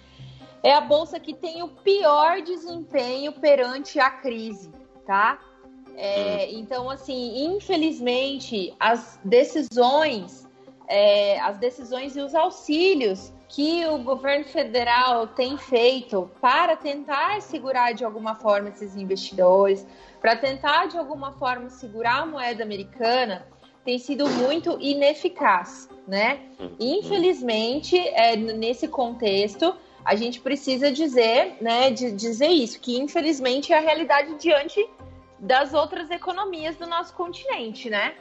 É 0.62 0.72
a 0.72 0.80
bolsa 0.80 1.18
que 1.18 1.34
tem 1.34 1.62
o 1.62 1.68
pior 1.68 2.42
desempenho 2.42 3.32
perante 3.32 3.98
a 3.98 4.10
crise, 4.10 4.70
tá? 5.06 5.40
É, 5.96 6.48
hum. 6.52 6.58
Então, 6.58 6.90
assim, 6.90 7.46
infelizmente, 7.46 8.74
as 8.78 9.18
decisões, 9.24 10.46
é, 10.88 11.40
as 11.40 11.58
decisões 11.58 12.16
e 12.16 12.20
os 12.20 12.34
auxílios 12.34 13.32
que 13.48 13.86
o 13.86 13.98
governo 13.98 14.44
federal 14.44 15.26
tem 15.28 15.56
feito 15.56 16.30
para 16.40 16.76
tentar 16.76 17.40
segurar 17.40 17.92
de 17.92 18.04
alguma 18.04 18.34
forma 18.34 18.68
esses 18.68 18.96
investidores, 18.96 19.86
para 20.20 20.36
tentar 20.36 20.86
de 20.86 20.98
alguma 20.98 21.32
forma 21.32 21.70
segurar 21.70 22.22
a 22.22 22.26
moeda 22.26 22.62
americana, 22.62 23.46
tem 23.84 23.98
sido 23.98 24.28
muito 24.28 24.76
ineficaz, 24.80 25.88
né? 26.08 26.40
Infelizmente, 26.80 27.96
é, 27.96 28.34
nesse 28.34 28.88
contexto, 28.88 29.74
a 30.04 30.16
gente 30.16 30.40
precisa 30.40 30.90
dizer, 30.90 31.56
né, 31.60 31.90
de 31.90 32.10
dizer 32.10 32.48
isso, 32.48 32.80
que 32.80 32.98
infelizmente 32.98 33.72
é 33.72 33.78
a 33.78 33.80
realidade 33.80 34.34
diante 34.38 34.84
das 35.38 35.72
outras 35.72 36.10
economias 36.10 36.76
do 36.76 36.86
nosso 36.86 37.14
continente, 37.14 37.88
né? 37.88 38.14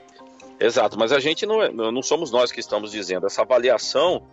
Exato, 0.60 0.98
mas 0.98 1.12
a 1.12 1.20
gente 1.20 1.46
não, 1.46 1.62
é, 1.62 1.72
não 1.72 2.02
somos 2.02 2.32
nós 2.32 2.52
que 2.52 2.60
estamos 2.60 2.92
dizendo. 2.92 3.26
Essa 3.26 3.42
avaliação 3.42 4.24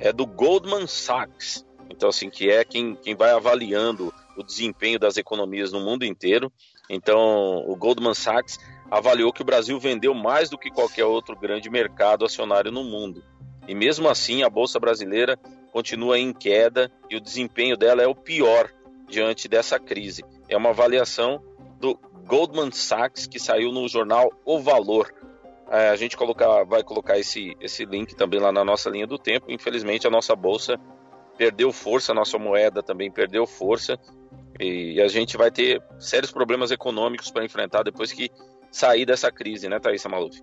é 0.00 0.12
do 0.12 0.26
Goldman 0.26 0.86
Sachs. 0.86 1.66
Então, 1.90 2.08
assim, 2.08 2.28
que 2.28 2.50
é 2.50 2.64
quem, 2.64 2.94
quem 2.96 3.14
vai 3.14 3.30
avaliando 3.30 4.12
o 4.36 4.42
desempenho 4.42 4.98
das 4.98 5.16
economias 5.16 5.72
no 5.72 5.80
mundo 5.80 6.04
inteiro. 6.04 6.52
Então, 6.88 7.64
o 7.66 7.74
Goldman 7.76 8.14
Sachs 8.14 8.58
avaliou 8.90 9.32
que 9.32 9.42
o 9.42 9.44
Brasil 9.44 9.78
vendeu 9.78 10.14
mais 10.14 10.48
do 10.48 10.58
que 10.58 10.70
qualquer 10.70 11.04
outro 11.04 11.36
grande 11.36 11.68
mercado 11.68 12.24
acionário 12.24 12.70
no 12.70 12.84
mundo. 12.84 13.22
E 13.66 13.74
mesmo 13.74 14.08
assim, 14.08 14.42
a 14.42 14.48
bolsa 14.48 14.78
brasileira 14.78 15.38
continua 15.72 16.18
em 16.18 16.32
queda 16.32 16.90
e 17.10 17.16
o 17.16 17.20
desempenho 17.20 17.76
dela 17.76 18.02
é 18.02 18.06
o 18.06 18.14
pior 18.14 18.70
diante 19.08 19.48
dessa 19.48 19.78
crise. 19.78 20.24
É 20.48 20.56
uma 20.56 20.70
avaliação 20.70 21.42
do 21.78 21.98
Goldman 22.26 22.70
Sachs 22.70 23.26
que 23.26 23.38
saiu 23.38 23.72
no 23.72 23.88
jornal 23.88 24.30
O 24.44 24.58
Valor. 24.60 25.12
É, 25.70 25.90
a 25.90 25.96
gente 25.96 26.16
colocar, 26.16 26.64
vai 26.64 26.82
colocar 26.82 27.18
esse, 27.18 27.56
esse 27.60 27.84
link 27.84 28.14
também 28.14 28.40
lá 28.40 28.50
na 28.50 28.64
nossa 28.64 28.88
linha 28.88 29.06
do 29.06 29.18
tempo. 29.18 29.50
Infelizmente, 29.50 30.06
a 30.06 30.10
nossa 30.10 30.34
bolsa 30.34 30.78
perdeu 31.36 31.72
força, 31.72 32.12
a 32.12 32.14
nossa 32.14 32.38
moeda 32.38 32.82
também 32.82 33.10
perdeu 33.10 33.46
força. 33.46 33.98
E 34.58 35.00
a 35.00 35.08
gente 35.08 35.36
vai 35.36 35.50
ter 35.50 35.82
sérios 35.98 36.32
problemas 36.32 36.70
econômicos 36.70 37.30
para 37.30 37.44
enfrentar 37.44 37.82
depois 37.82 38.12
que 38.12 38.30
sair 38.70 39.06
dessa 39.06 39.30
crise, 39.30 39.68
né, 39.68 39.78
Thaisa 39.78 40.08
Maluf? 40.08 40.42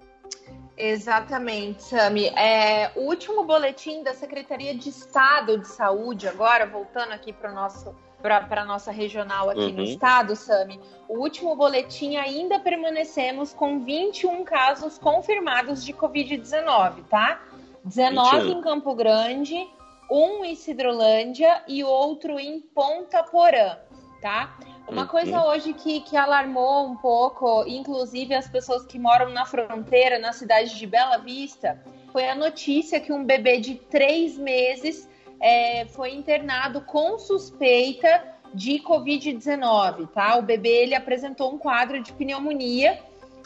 Exatamente, 0.77 1.83
Sami. 1.83 2.27
É, 2.27 2.91
o 2.95 3.01
último 3.01 3.43
boletim 3.45 4.03
da 4.03 4.13
Secretaria 4.13 4.75
de 4.75 4.89
Estado 4.89 5.57
de 5.57 5.67
Saúde, 5.67 6.27
agora 6.27 6.65
voltando 6.65 7.13
aqui 7.13 7.31
para 7.31 7.51
o 7.51 7.55
nosso 7.55 7.95
para 8.21 8.61
a 8.61 8.65
nossa 8.65 8.91
regional 8.91 9.49
aqui 9.49 9.59
uhum. 9.59 9.73
no 9.73 9.83
estado, 9.83 10.35
Sami, 10.35 10.79
o 11.07 11.19
último 11.19 11.55
boletim 11.55 12.15
ainda 12.15 12.59
permanecemos 12.59 13.53
com 13.53 13.83
21 13.83 14.43
casos 14.43 14.97
confirmados 14.97 15.83
de 15.83 15.93
Covid-19, 15.93 17.03
tá? 17.09 17.41
19 17.83 18.37
21. 18.37 18.57
em 18.57 18.61
Campo 18.61 18.95
Grande, 18.95 19.67
um 20.09 20.43
em 20.43 20.55
Cidrolândia 20.55 21.63
e 21.67 21.83
outro 21.83 22.39
em 22.39 22.59
Ponta 22.59 23.23
Porã, 23.23 23.77
tá? 24.21 24.57
Uma 24.87 25.01
uhum. 25.01 25.07
coisa 25.07 25.45
hoje 25.45 25.73
que, 25.73 26.01
que 26.01 26.15
alarmou 26.15 26.85
um 26.85 26.95
pouco, 26.95 27.63
inclusive 27.67 28.33
as 28.33 28.47
pessoas 28.47 28.85
que 28.85 28.99
moram 28.99 29.29
na 29.31 29.45
fronteira, 29.45 30.19
na 30.19 30.31
cidade 30.31 30.77
de 30.77 30.85
Bela 30.85 31.17
Vista, 31.17 31.81
foi 32.11 32.29
a 32.29 32.35
notícia 32.35 32.99
que 32.99 33.11
um 33.11 33.23
bebê 33.23 33.59
de 33.59 33.75
três 33.75 34.37
meses 34.37 35.09
é, 35.39 35.85
foi 35.85 36.13
internado 36.13 36.81
com 36.81 37.17
suspeita 37.17 38.35
de 38.53 38.79
Covid-19, 38.79 40.09
tá? 40.09 40.37
O 40.37 40.41
bebê 40.41 40.83
ele 40.83 40.95
apresentou 40.95 41.53
um 41.53 41.57
quadro 41.57 42.01
de 42.01 42.13
pneumonia 42.13 42.99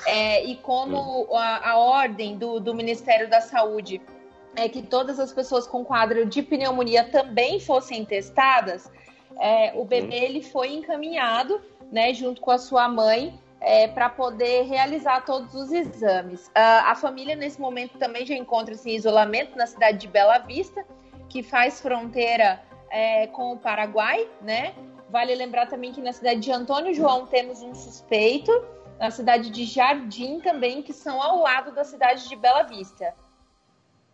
é, 0.06 0.46
e 0.46 0.56
como 0.56 1.28
a, 1.36 1.72
a 1.72 1.78
ordem 1.78 2.38
do, 2.38 2.60
do 2.60 2.74
Ministério 2.74 3.30
da 3.30 3.42
Saúde 3.42 4.02
é 4.56 4.68
que 4.68 4.82
todas 4.82 5.20
as 5.20 5.32
pessoas 5.32 5.68
com 5.68 5.84
quadro 5.84 6.26
de 6.26 6.42
pneumonia 6.42 7.04
também 7.04 7.60
fossem 7.60 8.06
testadas, 8.06 8.92
é, 9.40 9.72
o 9.76 9.86
bebê 9.86 10.16
ele 10.16 10.44
foi 10.44 10.74
encaminhado, 10.74 11.62
né, 11.92 12.14
junto 12.14 12.42
com 12.42 12.52
a 12.52 12.58
sua 12.58 12.88
mãe, 12.88 13.40
é, 13.62 13.88
para 13.88 14.10
poder 14.10 14.64
realizar 14.64 15.26
todos 15.26 15.54
os 15.54 15.72
exames. 15.72 16.48
Uh, 16.48 16.86
a 16.86 16.96
família 16.96 17.36
nesse 17.36 17.60
momento 17.60 17.98
também 17.98 18.26
já 18.26 18.36
encontra-se 18.36 18.90
em 18.90 18.96
isolamento 18.96 19.58
na 19.58 19.68
cidade 19.68 19.98
de 19.98 20.08
Bela 20.08 20.38
Vista 20.40 20.86
que 21.30 21.44
faz 21.44 21.80
fronteira 21.80 22.62
é, 22.90 23.28
com 23.28 23.54
o 23.54 23.58
Paraguai, 23.58 24.28
né? 24.42 24.74
Vale 25.10 25.34
lembrar 25.34 25.68
também 25.68 25.92
que 25.92 26.02
na 26.02 26.12
cidade 26.12 26.40
de 26.40 26.52
Antônio 26.52 26.94
João 26.94 27.26
temos 27.26 27.62
um 27.62 27.74
suspeito, 27.74 28.52
na 29.00 29.10
cidade 29.10 29.50
de 29.50 29.66
Jardim 29.66 30.40
também, 30.40 30.82
que 30.82 30.94
são 30.94 31.22
ao 31.22 31.42
lado 31.42 31.72
da 31.72 31.84
cidade 31.84 32.28
de 32.28 32.36
Bela 32.36 32.64
Vista. 32.64 33.14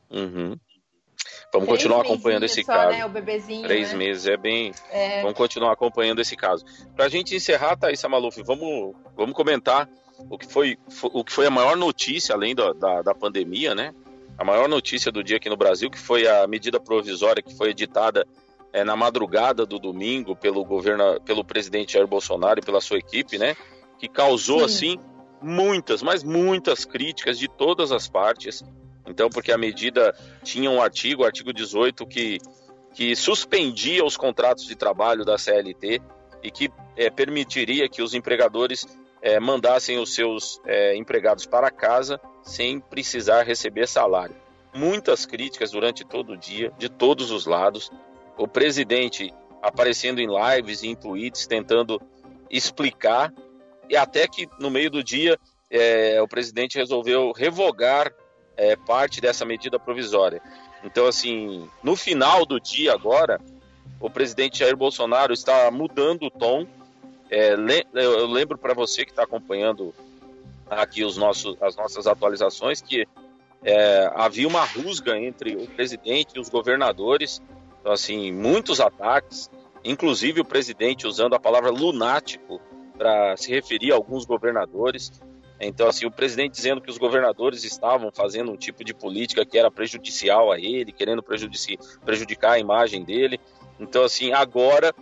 Uhum. 0.10 0.56
Vamos 1.52 1.68
Três 1.68 1.82
continuar 1.82 2.02
acompanhando 2.02 2.44
esse 2.44 2.64
só, 2.64 2.74
caso. 2.74 2.98
Né, 2.98 3.06
o 3.06 3.10
bebezinho, 3.10 3.64
Três 3.64 3.92
né? 3.92 3.98
meses 3.98 4.28
é 4.28 4.38
bem. 4.38 4.74
É... 4.92 5.22
Vamos 5.22 5.38
continuar 5.38 5.72
acompanhando 5.72 6.22
esse 6.22 6.36
caso. 6.36 6.66
Para 6.96 7.06
a 7.06 7.10
gente 7.10 7.36
encerrar, 7.36 7.78
Thaís 7.78 8.04
Maluf, 8.04 8.42
vamos, 8.44 8.96
vamos 9.16 9.34
comentar 9.34 9.90
o 10.30 10.38
que, 10.38 10.48
foi, 10.48 10.78
o 11.04 11.24
que 11.24 11.32
foi 11.32 11.46
a 11.46 11.52
maior 11.52 11.76
notícia, 11.76 12.36
além 12.36 12.54
da, 12.54 12.74
da, 12.74 13.02
da 13.02 13.16
pandemia, 13.16 13.74
né? 13.74 13.94
A 14.38 14.44
maior 14.44 14.68
notícia 14.68 15.12
do 15.12 15.24
dia 15.24 15.38
aqui 15.38 15.50
no 15.50 15.58
Brasil, 15.58 15.90
que 15.90 16.00
foi 16.00 16.28
a 16.28 16.46
medida 16.48 16.80
provisória 16.80 17.42
que 17.42 17.56
foi 17.56 17.70
editada 17.70 18.28
é, 18.74 18.84
na 18.84 18.96
madrugada 18.96 19.66
do 19.66 19.80
domingo 19.80 20.36
pelo 20.36 20.64
governo, 20.66 21.22
pelo 21.22 21.44
presidente 21.44 21.94
Jair 21.94 22.08
Bolsonaro 22.08 22.60
e 22.60 22.64
pela 22.64 22.82
sua 22.82 22.98
equipe, 22.98 23.38
né? 23.38 23.56
Que 23.98 24.10
causou, 24.10 24.60
Sim. 24.60 24.66
assim, 24.66 25.00
muitas, 25.42 26.04
mas 26.04 26.24
muitas 26.24 26.84
críticas 26.84 27.40
de 27.40 27.48
todas 27.48 27.94
as 27.94 28.10
partes. 28.10 28.62
Então, 29.08 29.30
porque 29.30 29.52
a 29.52 29.58
medida 29.58 30.14
tinha 30.44 30.70
um 30.70 30.82
artigo, 30.82 31.24
o 31.24 31.26
artigo 31.26 31.54
18, 31.54 32.06
que, 32.06 32.40
que 32.94 33.16
suspendia 33.16 34.04
os 34.04 34.18
contratos 34.18 34.66
de 34.66 34.76
trabalho 34.76 35.24
da 35.24 35.38
CLT 35.38 36.02
e 36.44 36.52
que 36.52 36.70
é, 36.98 37.10
permitiria 37.10 37.88
que 37.88 38.02
os 38.02 38.14
empregadores 38.14 38.86
é, 39.22 39.40
mandassem 39.40 39.98
os 39.98 40.14
seus 40.14 40.60
é, 40.66 40.98
empregados 40.98 41.46
para 41.46 41.72
casa 41.72 42.20
sem 42.46 42.80
precisar 42.80 43.44
receber 43.44 43.88
salário. 43.88 44.36
Muitas 44.74 45.26
críticas 45.26 45.72
durante 45.72 46.06
todo 46.06 46.34
o 46.34 46.38
dia, 46.38 46.72
de 46.78 46.88
todos 46.88 47.32
os 47.32 47.46
lados. 47.46 47.92
O 48.38 48.48
presidente 48.48 49.34
aparecendo 49.62 50.20
em 50.20 50.28
lives 50.28 50.84
e 50.84 50.90
em 50.90 50.96
tweets 50.96 51.48
tentando 51.48 52.00
explicar, 52.50 53.34
e 53.90 53.98
até 53.98 54.28
que 54.28 54.48
no 54.60 54.70
meio 54.70 54.92
do 54.92 55.04
dia 55.04 55.40
é, 55.72 56.22
o 56.22 56.28
presidente 56.28 56.78
resolveu 56.78 57.32
revogar 57.32 58.14
é, 58.56 58.76
parte 58.76 59.20
dessa 59.20 59.44
medida 59.44 59.80
provisória. 59.80 60.42
Então, 60.84 61.08
assim, 61.08 61.68
no 61.82 61.96
final 61.96 62.46
do 62.46 62.60
dia 62.60 62.94
agora, 62.94 63.42
o 64.00 64.10
presidente 64.10 64.60
Jair 64.60 64.78
Bolsonaro 64.78 65.34
está 65.34 65.72
mudando 65.72 66.24
o 66.24 66.32
tom. 66.32 66.68
É, 67.30 67.56
eu 67.94 68.28
lembro 68.28 68.58
para 68.58 68.74
você 68.74 69.04
que 69.04 69.12
está 69.12 69.24
acompanhando 69.24 69.96
aqui 70.70 71.04
os 71.04 71.18
nossos, 71.18 71.56
as 71.62 71.76
nossas 71.76 72.08
atualizações 72.08 72.82
que 72.82 73.08
é, 73.64 74.12
havia 74.16 74.48
uma 74.48 74.64
rusga 74.64 75.18
entre 75.18 75.56
o 75.56 75.68
presidente 75.68 76.34
e 76.36 76.40
os 76.40 76.50
governadores. 76.50 77.42
Então, 77.80 77.92
assim, 77.92 78.32
muitos 78.32 78.80
ataques, 78.80 79.50
inclusive 79.84 80.42
o 80.42 80.46
presidente 80.46 81.08
usando 81.08 81.36
a 81.36 81.40
palavra 81.40 81.72
lunático 81.72 82.62
para 82.98 83.36
se 83.38 83.52
referir 83.52 83.92
a 83.92 83.96
alguns 83.96 84.26
governadores. 84.26 85.12
Então, 85.60 85.88
assim, 85.88 86.06
o 86.06 86.12
presidente 86.12 86.54
dizendo 86.54 86.82
que 86.82 86.90
os 86.90 86.98
governadores 86.98 87.64
estavam 87.64 88.12
fazendo 88.12 88.52
um 88.52 88.58
tipo 88.58 88.84
de 88.84 88.94
política 88.94 89.46
que 89.46 89.58
era 89.58 89.72
prejudicial 89.72 90.52
a 90.52 90.60
ele, 90.60 90.92
querendo 90.92 91.24
prejudicar 91.24 92.54
a 92.54 92.60
imagem 92.60 93.04
dele. 93.04 93.40
Então, 93.80 94.04
assim, 94.04 94.34
agora, 94.34 94.94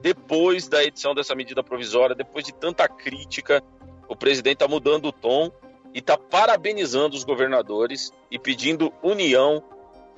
depois 0.00 0.68
da 0.68 0.82
edição 0.84 1.14
dessa 1.14 1.34
medida 1.34 1.62
provisória, 1.62 2.14
depois 2.14 2.44
de 2.44 2.54
tanta 2.54 2.88
crítica, 2.88 3.62
o 4.08 4.16
presidente 4.16 4.54
está 4.54 4.68
mudando 4.68 5.06
o 5.06 5.12
tom 5.12 5.50
e 5.94 5.98
está 5.98 6.16
parabenizando 6.16 7.16
os 7.16 7.24
governadores 7.24 8.12
e 8.30 8.38
pedindo 8.38 8.92
união 9.02 9.62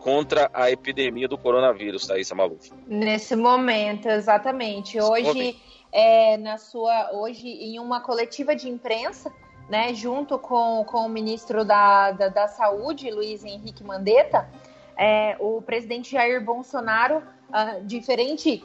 contra 0.00 0.50
a 0.54 0.71
epidemia 0.71 1.28
do 1.28 1.37
coronavírus, 1.37 2.07
Thaisa 2.07 2.35
Maluf. 2.35 2.71
Nesse 2.87 3.35
momento, 3.35 4.09
exatamente. 4.09 5.00
Hoje, 5.00 5.57
é, 5.92 6.37
na 6.37 6.57
sua, 6.57 7.12
hoje 7.12 7.49
em 7.49 7.78
uma 7.78 8.00
coletiva 8.00 8.54
de 8.54 8.68
imprensa, 8.68 9.33
né, 9.68 9.92
junto 9.92 10.38
com, 10.38 10.85
com 10.85 10.99
o 10.99 11.09
ministro 11.09 11.64
da, 11.64 12.12
da, 12.12 12.28
da 12.28 12.49
Saúde, 12.49 13.11
Luiz 13.11 13.45
Henrique 13.45 13.85
Mandetta, 13.85 14.49
é, 14.97 15.37
o 15.38 15.61
presidente 15.62 16.12
Jair 16.12 16.42
Bolsonaro, 16.45 17.18
uh, 17.49 17.85
diferente 17.85 18.64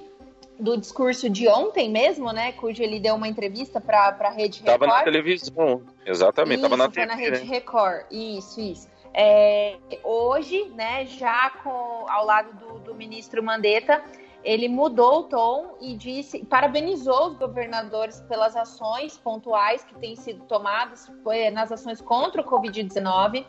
do 0.59 0.77
discurso 0.77 1.29
de 1.29 1.47
ontem 1.47 1.89
mesmo, 1.89 2.31
né, 2.31 2.51
cujo 2.53 2.81
ele 2.81 2.99
deu 2.99 3.15
uma 3.15 3.27
entrevista 3.27 3.81
para 3.81 4.15
a 4.19 4.29
Rede 4.29 4.59
Record. 4.61 4.81
Estava 4.81 4.87
na 4.87 5.03
televisão, 5.03 5.81
exatamente, 6.05 6.57
estava 6.57 6.77
na, 6.77 6.89
TV, 6.89 7.05
na 7.05 7.15
Rede 7.15 7.43
Record, 7.43 8.05
isso, 8.11 8.59
isso. 8.61 8.87
É, 9.13 9.77
hoje, 10.03 10.69
né, 10.75 11.05
já 11.05 11.51
com, 11.63 11.69
ao 11.69 12.25
lado 12.25 12.53
do, 12.53 12.79
do 12.79 12.95
ministro 12.95 13.43
Mandetta, 13.43 14.03
ele 14.43 14.67
mudou 14.67 15.19
o 15.19 15.23
tom 15.23 15.77
e 15.79 15.95
disse, 15.95 16.43
parabenizou 16.45 17.27
os 17.27 17.37
governadores 17.37 18.19
pelas 18.21 18.55
ações 18.55 19.17
pontuais 19.17 19.83
que 19.83 19.95
têm 19.95 20.15
sido 20.15 20.43
tomadas 20.45 21.09
nas 21.53 21.71
ações 21.71 22.01
contra 22.01 22.41
o 22.41 22.45
Covid-19. 22.45 23.45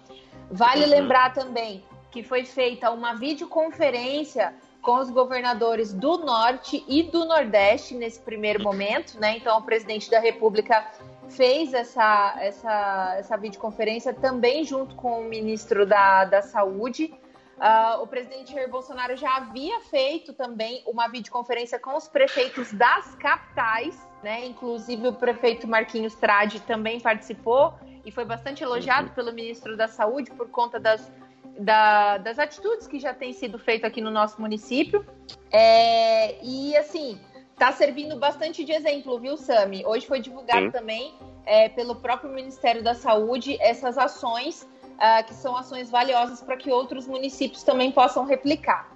Vale 0.51 0.85
uhum. 0.85 0.91
lembrar 0.91 1.33
também 1.33 1.83
que 2.13 2.23
foi 2.23 2.45
feita 2.45 2.93
uma 2.93 3.15
videoconferência 3.15 4.55
com 4.85 4.99
os 4.99 5.09
governadores 5.09 5.95
do 5.95 6.19
Norte 6.19 6.85
e 6.87 7.03
do 7.03 7.25
Nordeste 7.25 7.95
nesse 7.95 8.21
primeiro 8.21 8.63
momento, 8.63 9.19
né? 9.19 9.39
Então, 9.39 9.59
o 9.59 9.63
presidente 9.63 10.11
da 10.11 10.21
República 10.21 10.87
fez 11.31 11.73
essa, 11.73 12.37
essa, 12.39 13.15
essa 13.19 13.37
videoconferência 13.39 14.13
também 14.13 14.63
junto 14.63 14.95
com 14.95 15.23
o 15.23 15.25
ministro 15.25 15.87
da, 15.87 16.27
da 16.27 16.43
Saúde. 16.43 17.15
Uh, 17.57 18.03
o 18.03 18.07
presidente 18.07 18.53
Jair 18.53 18.69
Bolsonaro 18.69 19.17
já 19.17 19.37
havia 19.37 19.81
feito 19.81 20.35
também 20.35 20.83
uma 20.87 21.09
videoconferência 21.09 21.79
com 21.79 21.97
os 21.97 22.07
prefeitos 22.07 22.71
das 22.75 23.15
capitais, 23.15 23.97
né? 24.23 24.45
Inclusive 24.45 25.09
o 25.09 25.15
prefeito 25.15 25.67
Marquinhos 25.67 26.15
Tradi 26.15 26.61
também 26.61 27.01
participou 27.01 27.73
e 28.05 28.11
foi 28.11 28.27
bastante 28.27 28.63
elogiado 28.63 29.09
uhum. 29.09 29.15
pelo 29.15 29.33
ministro 29.33 29.79
da 29.79 29.89
Saúde 29.89 30.31
por 30.33 30.51
conta 30.51 30.79
das, 30.79 31.11
da, 31.59 32.19
das 32.19 32.39
atitudes 32.39 32.87
que 32.87 32.99
já 32.99 33.15
têm 33.15 33.33
sido 33.33 33.59
feitas 33.59 33.89
aqui 33.89 34.01
no 34.01 34.11
nosso 34.11 34.41
município. 34.41 35.05
É, 35.51 36.43
e 36.43 36.77
assim, 36.77 37.19
está 37.53 37.73
servindo 37.73 38.17
bastante 38.19 38.65
de 38.65 38.73
exemplo, 38.73 39.19
viu, 39.19 39.37
Sami? 39.37 39.85
Hoje 39.87 40.07
foi 40.07 40.21
divulgado 40.21 40.67
Sim. 40.67 40.71
também 40.73 41.15
é, 41.47 41.69
pelo 41.69 41.97
próprio 41.97 42.31
Ministério 42.31 42.83
da 42.83 42.95
Saúde 42.95 43.57
essas 43.61 43.97
ações 43.99 44.69
uh, 44.95 45.25
que 45.27 45.35
são 45.35 45.57
ações 45.57 45.91
valiosas 45.91 46.41
para 46.41 46.57
que 46.57 46.71
outros 46.71 47.07
municípios 47.07 47.63
também 47.63 47.91
possam 47.91 48.25
replicar. 48.25 48.93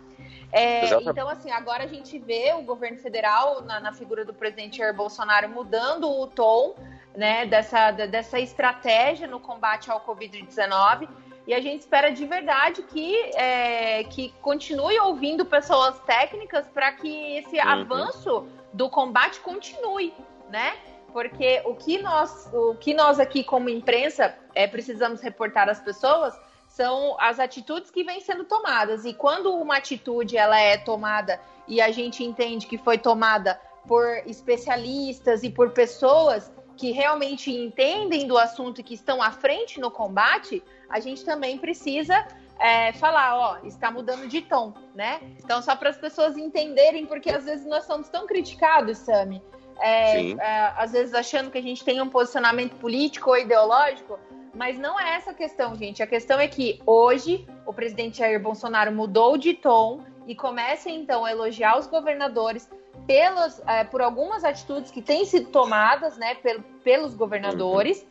É, 0.51 0.87
então, 1.03 1.29
assim, 1.29 1.51
agora 1.51 1.85
a 1.85 1.87
gente 1.87 2.18
vê 2.18 2.55
o 2.55 2.62
governo 2.62 2.97
federal, 2.99 3.61
na, 3.62 3.81
na, 3.81 3.92
figura 3.92 4.25
do 4.25 4.33
presidente 4.33 4.79
Jair 4.79 4.94
Bolsonaro, 4.94 5.47
mudando 5.51 6.11
o 6.11 6.27
tom 6.27 6.75
né, 7.14 7.44
dessa, 7.44 7.90
dessa 7.90 8.40
estratégia 8.40 9.27
no 9.27 9.38
combate 9.40 9.90
ao 9.90 10.01
Covid-19. 10.01 11.07
E 11.48 11.54
a 11.54 11.61
gente 11.61 11.80
espera 11.80 12.11
de 12.11 12.24
verdade 12.26 12.82
que, 12.82 13.16
é, 13.34 14.04
que 14.04 14.34
continue 14.42 15.00
ouvindo 15.00 15.44
pessoas 15.46 15.98
técnicas 16.00 16.68
para 16.68 16.92
que 16.92 17.38
esse 17.38 17.56
uhum. 17.56 17.68
avanço 17.68 18.46
do 18.72 18.88
combate 18.88 19.40
continue, 19.40 20.12
né? 20.50 20.76
porque 21.12 21.62
o 21.64 21.74
que 21.74 21.98
nós, 21.98 22.48
o 22.52 22.74
que 22.74 22.94
nós 22.94 23.18
aqui 23.18 23.42
como 23.42 23.68
imprensa 23.68 24.34
é, 24.54 24.66
precisamos 24.66 25.20
reportar 25.20 25.68
às 25.68 25.80
pessoas 25.80 26.38
são 26.68 27.16
as 27.18 27.40
atitudes 27.40 27.90
que 27.90 28.04
vêm 28.04 28.20
sendo 28.20 28.44
tomadas. 28.44 29.04
E 29.04 29.14
quando 29.14 29.52
uma 29.54 29.78
atitude 29.78 30.37
ela 30.37 30.61
é 30.61 30.76
tomada 30.76 31.40
e 31.66 31.80
a 31.80 31.90
gente 31.90 32.22
entende 32.22 32.66
que 32.66 32.78
foi 32.78 32.98
tomada 32.98 33.61
por 33.87 34.06
especialistas 34.26 35.42
e 35.42 35.50
por 35.50 35.70
pessoas 35.70 36.52
que 36.79 36.93
realmente 36.93 37.51
entendem 37.51 38.27
do 38.27 38.38
assunto 38.38 38.81
e 38.81 38.85
que 38.85 38.95
estão 38.95 39.21
à 39.21 39.33
frente 39.33 39.81
no 39.81 39.91
combate, 39.91 40.62
a 40.88 41.01
gente 41.01 41.25
também 41.25 41.59
precisa 41.59 42.25
é, 42.57 42.93
falar, 42.93 43.37
ó, 43.37 43.59
está 43.67 43.91
mudando 43.91 44.29
de 44.29 44.41
tom, 44.43 44.73
né? 44.95 45.21
Então, 45.43 45.61
só 45.61 45.75
para 45.75 45.91
as 45.91 45.99
pessoas 45.99 46.37
entenderem, 46.37 47.05
porque 47.05 47.31
às 47.31 47.45
vezes 47.45 47.67
nós 47.67 47.85
somos 47.85 48.09
tão 48.09 48.29
criticados, 48.29 48.99
Sami, 48.99 49.43
é, 49.81 50.31
é, 50.31 50.73
às 50.77 50.93
vezes 50.93 51.14
achando 51.14 51.51
que 51.51 51.59
a 51.59 51.62
gente 51.62 51.85
tem 51.85 52.01
um 52.01 52.09
posicionamento 52.09 52.77
político 52.77 53.31
ou 53.31 53.37
ideológico, 53.37 54.17
mas 54.55 54.79
não 54.79 54.99
é 54.99 55.17
essa 55.17 55.33
a 55.33 55.35
questão, 55.35 55.75
gente. 55.75 56.01
A 56.01 56.07
questão 56.07 56.38
é 56.38 56.47
que 56.47 56.81
hoje 56.87 57.45
o 57.67 57.73
presidente 57.73 58.19
Jair 58.19 58.41
Bolsonaro 58.41 58.93
mudou 58.93 59.37
de 59.37 59.53
tom 59.53 60.05
e 60.29 60.35
começa 60.35 60.88
então 60.88 61.25
a 61.25 61.33
elogiar 61.33 61.77
os 61.77 61.88
governadores 61.88 62.71
pelas, 63.09 63.59
é, 63.66 63.85
por 63.85 64.03
algumas 64.03 64.44
atitudes 64.44 64.90
que 64.90 65.01
têm 65.01 65.25
sido 65.25 65.49
tomadas 65.49 66.18
né, 66.18 66.37
pelos 66.85 67.14
governadores. 67.14 68.07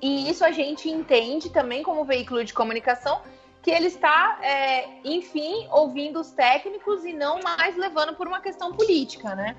E 0.00 0.30
isso 0.30 0.44
a 0.44 0.52
gente 0.52 0.88
entende 0.88 1.50
também 1.50 1.82
como 1.82 2.04
veículo 2.04 2.44
de 2.44 2.54
comunicação 2.54 3.20
que 3.60 3.72
ele 3.72 3.88
está, 3.88 4.38
é, 4.40 4.88
enfim, 5.04 5.66
ouvindo 5.72 6.20
os 6.20 6.30
técnicos 6.30 7.04
e 7.04 7.12
não 7.12 7.40
mais 7.40 7.76
levando 7.76 8.14
por 8.14 8.28
uma 8.28 8.40
questão 8.40 8.72
política, 8.72 9.34
né? 9.34 9.56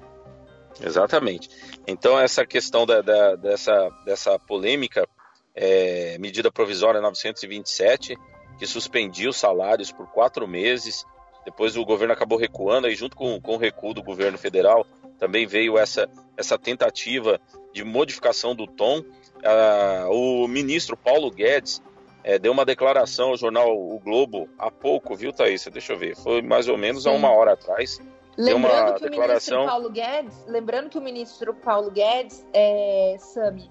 Exatamente. 0.82 1.50
Então, 1.86 2.18
essa 2.18 2.46
questão 2.46 2.86
da, 2.86 3.02
da, 3.02 3.36
dessa, 3.36 3.90
dessa 4.06 4.40
polêmica 4.40 5.06
é, 5.54 6.18
medida 6.18 6.50
provisória 6.50 7.02
927, 7.02 8.18
que 8.58 8.66
suspendia 8.66 9.30
os 9.30 9.36
salários 9.36 9.92
por 9.92 10.08
quatro 10.08 10.48
meses, 10.48 11.06
depois 11.46 11.76
o 11.76 11.86
governo 11.86 12.14
acabou 12.14 12.38
recuando, 12.38 12.88
e 12.88 12.96
junto 12.96 13.16
com, 13.16 13.40
com 13.42 13.56
o 13.56 13.58
recuo 13.58 13.94
do 13.94 14.04
governo 14.04 14.38
federal, 14.38 14.86
também 15.18 15.46
veio 15.46 15.78
essa, 15.78 16.10
essa 16.36 16.58
tentativa 16.58 17.40
de 17.74 17.84
modificação 17.84 18.56
do 18.56 18.68
tom. 18.68 19.04
Ah, 19.44 20.08
o 20.10 20.48
ministro 20.48 20.98
Paulo 20.98 21.32
Guedes 21.32 21.82
é, 22.24 22.38
deu 22.38 22.52
uma 22.52 22.66
declaração 22.66 23.30
ao 23.30 23.38
jornal 23.38 23.76
O 23.76 24.00
Globo 24.00 24.50
há 24.58 24.70
pouco, 24.70 25.16
viu, 25.16 25.34
Thaís? 25.34 25.66
Deixa 25.72 25.94
eu 25.94 25.98
ver. 25.98 26.16
Foi 26.16 26.42
mais 26.42 26.68
ou 26.68 26.78
menos 26.78 27.04
Sim. 27.04 27.10
há 27.10 27.12
uma 27.14 27.32
hora 27.32 27.54
atrás. 27.54 28.00
Lembrando 28.38 28.96
que, 28.96 29.10
declaração... 29.10 29.58
o 29.58 29.62
ministro 29.62 29.66
Paulo 29.66 29.90
Guedes, 29.90 30.46
lembrando 30.48 30.90
que 30.90 30.98
o 30.98 31.02
ministro 31.02 31.54
Paulo 31.54 31.92
Guedes, 31.92 32.46
é, 32.54 33.16
Sami, 33.20 33.70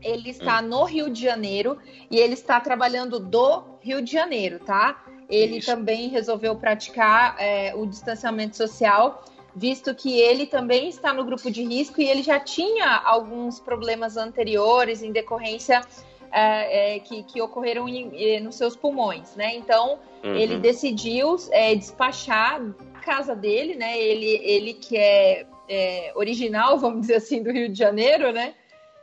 ele 0.00 0.30
está 0.30 0.60
hum. 0.60 0.68
no 0.68 0.84
Rio 0.84 1.08
de 1.08 1.22
Janeiro 1.22 1.78
e 2.10 2.18
ele 2.18 2.34
está 2.34 2.60
trabalhando 2.60 3.20
do 3.20 3.62
Rio 3.80 4.02
de 4.02 4.10
Janeiro, 4.12 4.58
tá? 4.58 5.04
Ele 5.28 5.58
Isso. 5.58 5.66
também 5.66 6.08
resolveu 6.08 6.54
praticar 6.54 7.36
é, 7.38 7.74
o 7.74 7.86
distanciamento 7.86 8.56
social, 8.56 9.24
visto 9.54 9.94
que 9.94 10.18
ele 10.20 10.46
também 10.46 10.88
está 10.88 11.12
no 11.12 11.24
grupo 11.24 11.50
de 11.50 11.62
risco 11.64 12.00
e 12.00 12.08
ele 12.08 12.22
já 12.22 12.40
tinha 12.40 13.02
alguns 13.04 13.60
problemas 13.60 14.16
anteriores 14.16 15.02
em 15.02 15.12
decorrência 15.12 15.82
é, 16.30 16.96
é, 16.96 16.98
que, 16.98 17.22
que, 17.24 17.42
ocorreram 17.42 17.86
em, 17.88 18.40
nos 18.40 18.54
seus 18.54 18.74
pulmões, 18.74 19.36
né? 19.36 19.54
Então, 19.54 19.98
uhum. 20.24 20.34
ele 20.34 20.58
decidiu 20.58 21.36
é, 21.50 21.74
despachar 21.74 22.60
casa 23.02 23.34
dele, 23.34 23.74
né? 23.74 23.98
Ele, 24.00 24.40
ele 24.42 24.74
que 24.74 24.96
é, 24.96 25.44
é, 25.68 26.12
original, 26.14 26.78
vamos 26.78 27.02
dizer 27.02 27.16
assim, 27.16 27.42
do 27.42 27.52
Rio 27.52 27.68
de 27.68 27.78
Janeiro, 27.78 28.32
né? 28.32 28.54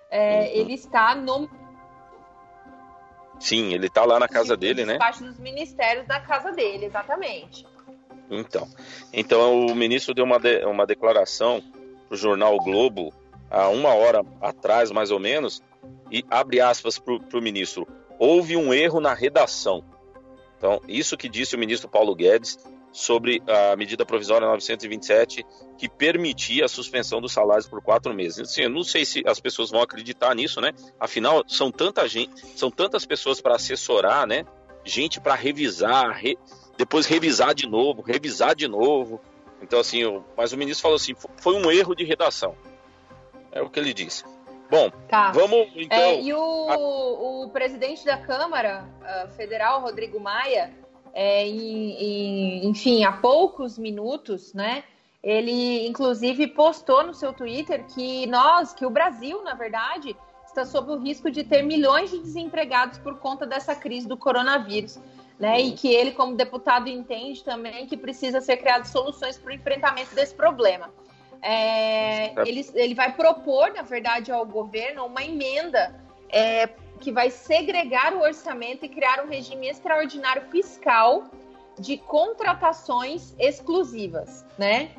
É, 0.10 0.40
uhum. 0.40 0.46
Ele 0.62 0.74
está 0.74 1.14
no. 1.14 1.48
Sim, 3.40 3.74
ele 3.74 3.88
está 3.88 4.04
lá 4.04 4.20
na 4.20 4.28
casa 4.28 4.58
dele, 4.58 4.86
né? 4.86 4.98
Parte 4.98 5.24
dos 5.24 5.40
ministérios 5.40 6.06
da 6.08 6.20
casa 6.20 6.52
dele, 6.52 6.86
exatamente. 6.86 7.66
Então, 8.30 8.68
então 9.12 9.66
o 9.66 9.76
ministro 9.76 10.14
deu 10.14 10.26
uma, 10.26 10.38
de, 10.40 10.64
uma 10.66 10.86
declaração 10.86 11.64
para 12.08 12.16
o 12.16 12.18
jornal 12.18 12.56
o 12.56 12.64
Globo 12.64 13.14
há 13.50 13.70
uma 13.70 13.94
hora 13.94 14.24
atrás, 14.42 14.92
mais 14.92 15.10
ou 15.10 15.20
menos, 15.20 15.64
e 16.12 16.24
abre 16.30 16.60
aspas 16.62 17.00
para 17.00 17.40
o 17.40 17.42
ministro, 17.42 17.88
houve 18.20 18.56
um 18.56 18.74
erro 18.74 19.00
na 19.00 19.14
redação. 19.14 19.84
Então, 20.58 20.82
isso 20.88 21.18
que 21.18 21.30
disse 21.30 21.56
o 21.56 21.60
ministro 21.60 21.90
Paulo 21.90 22.14
Guedes 22.14 22.58
sobre 22.92 23.42
a 23.48 23.76
medida 23.76 24.06
provisória 24.06 24.48
927 24.48 25.46
que 25.78 25.88
permitia 25.88 26.66
a 26.66 26.68
suspensão 26.68 27.22
dos 27.22 27.32
salários 27.32 27.68
por 27.68 27.82
quatro 27.82 28.14
meses. 28.14 28.40
Assim, 28.40 28.64
eu 28.64 28.70
não 28.70 28.84
sei 28.84 29.06
se 29.06 29.24
as 29.26 29.40
pessoas 29.40 29.70
vão 29.70 29.82
acreditar 29.82 30.36
nisso, 30.36 30.60
né? 30.60 30.74
Afinal, 31.00 31.44
são 31.48 31.72
tanta 31.72 32.08
gente, 32.08 32.46
são 32.58 32.70
tantas 32.70 33.06
pessoas 33.06 33.40
para 33.40 33.56
assessorar, 33.56 34.28
né? 34.28 34.46
Gente 34.84 35.20
para 35.20 35.36
revisar, 35.36 36.12
re... 36.12 36.38
depois 36.78 37.06
revisar 37.06 37.54
de 37.54 37.68
novo, 37.68 38.02
revisar 38.02 38.56
de 38.56 38.68
novo. 38.68 39.22
Então, 39.62 39.80
assim, 39.80 40.00
eu... 40.00 40.24
mas 40.36 40.52
o 40.52 40.58
ministro 40.58 40.82
falou 40.82 40.96
assim, 40.96 41.16
foi 41.38 41.56
um 41.56 41.72
erro 41.72 41.96
de 41.96 42.04
redação. 42.04 42.56
É 43.52 43.62
o 43.62 43.70
que 43.70 43.80
ele 43.80 43.94
disse. 43.94 44.24
Bom, 44.70 44.92
tá. 45.08 45.32
vamos 45.32 45.68
então. 45.76 45.98
É, 45.98 46.22
e 46.22 46.34
o, 46.34 46.70
a... 46.70 46.78
o 47.46 47.50
presidente 47.52 48.06
da 48.06 48.18
Câmara 48.18 48.86
uh, 49.02 49.30
Federal, 49.36 49.82
Rodrigo 49.82 50.20
Maia, 50.20 50.72
é, 51.22 51.46
em, 51.46 51.92
em, 52.02 52.70
enfim, 52.70 53.04
há 53.04 53.12
poucos 53.12 53.78
minutos, 53.78 54.54
né? 54.54 54.86
Ele, 55.22 55.86
inclusive, 55.86 56.48
postou 56.48 57.06
no 57.06 57.14
seu 57.14 57.34
Twitter 57.34 57.86
que 57.88 58.26
nós, 58.28 58.72
que 58.72 58.86
o 58.86 58.90
Brasil, 58.90 59.44
na 59.44 59.54
verdade, 59.54 60.16
está 60.48 60.66
sob 60.66 60.94
o 60.94 60.98
risco 60.98 61.30
de 61.30 61.44
ter 61.44 61.62
milhões 61.62 62.10
de 62.10 62.20
desempregados 62.20 63.00
por 63.00 63.20
conta 63.20 63.46
dessa 63.46 63.76
crise 63.76 64.08
do 64.08 64.16
coronavírus. 64.16 64.98
Né? 65.38 65.60
E 65.60 65.72
que 65.74 65.94
ele, 65.94 66.12
como 66.12 66.38
deputado, 66.38 66.88
entende 66.88 67.44
também 67.44 67.86
que 67.86 67.98
precisa 67.98 68.40
ser 68.40 68.56
criadas 68.56 68.88
soluções 68.88 69.38
para 69.38 69.52
o 69.52 69.54
enfrentamento 69.54 70.16
desse 70.16 70.34
problema. 70.34 70.90
É, 71.42 72.32
ele, 72.48 72.66
ele 72.76 72.96
vai 72.96 73.12
propor, 73.14 73.74
na 73.74 73.82
verdade, 73.82 74.32
ao 74.32 74.46
governo 74.46 75.06
uma 75.06 75.22
emenda 75.22 75.94
é, 76.30 76.70
que 77.00 77.12
vai 77.12 77.30
segregar 77.30 78.14
o 78.14 78.22
orçamento 78.22 78.86
e 78.86 78.90
criar 78.90 79.24
um 79.24 79.30
regime 79.30 79.68
extraordinário 79.68 80.44
fiscal 80.50 81.26
de 81.80 81.98
contratações 81.98 83.34
exclusivas, 83.40 84.46
né? 84.58 84.92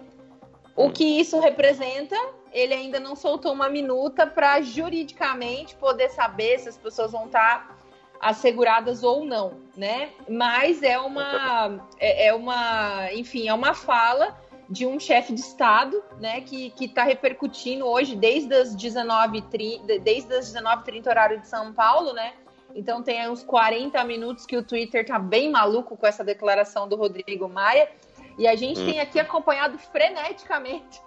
O 0.74 0.90
que 0.90 1.04
isso 1.04 1.38
representa, 1.38 2.16
ele 2.52 2.72
ainda 2.72 2.98
não 2.98 3.14
soltou 3.14 3.52
uma 3.52 3.68
minuta 3.68 4.26
para 4.26 4.60
juridicamente 4.62 5.74
poder 5.76 6.08
saber 6.10 6.58
se 6.58 6.68
as 6.68 6.78
pessoas 6.78 7.12
vão 7.12 7.26
estar 7.26 7.78
asseguradas 8.20 9.02
ou 9.02 9.24
não, 9.24 9.60
né? 9.76 10.10
Mas 10.28 10.82
é 10.82 10.98
uma, 10.98 11.86
é, 11.98 12.28
é 12.28 12.34
uma, 12.34 13.12
enfim, 13.12 13.48
é 13.48 13.54
uma 13.54 13.74
fala 13.74 14.38
de 14.70 14.86
um 14.86 15.00
chefe 15.00 15.34
de 15.34 15.40
Estado, 15.40 16.00
né, 16.20 16.40
que 16.42 16.72
está 16.80 17.02
repercutindo 17.02 17.84
hoje 17.84 18.14
desde 18.14 18.54
as 18.54 18.76
19h30, 18.76 20.00
desde 20.00 20.32
as 20.32 20.54
19h30 20.54 21.08
horário 21.08 21.40
de 21.40 21.48
São 21.48 21.72
Paulo, 21.72 22.12
né? 22.12 22.34
Então 22.72 23.02
tem 23.02 23.28
uns 23.28 23.42
40 23.42 24.02
minutos 24.04 24.46
que 24.46 24.56
o 24.56 24.62
Twitter 24.62 25.04
tá 25.04 25.18
bem 25.18 25.50
maluco 25.50 25.96
com 25.96 26.06
essa 26.06 26.22
declaração 26.22 26.88
do 26.88 26.94
Rodrigo 26.94 27.48
Maia. 27.48 27.90
E 28.38 28.46
a 28.46 28.54
gente 28.54 28.80
hum. 28.80 28.86
tem 28.86 29.00
aqui 29.00 29.18
acompanhado 29.18 29.76
freneticamente 29.76 31.02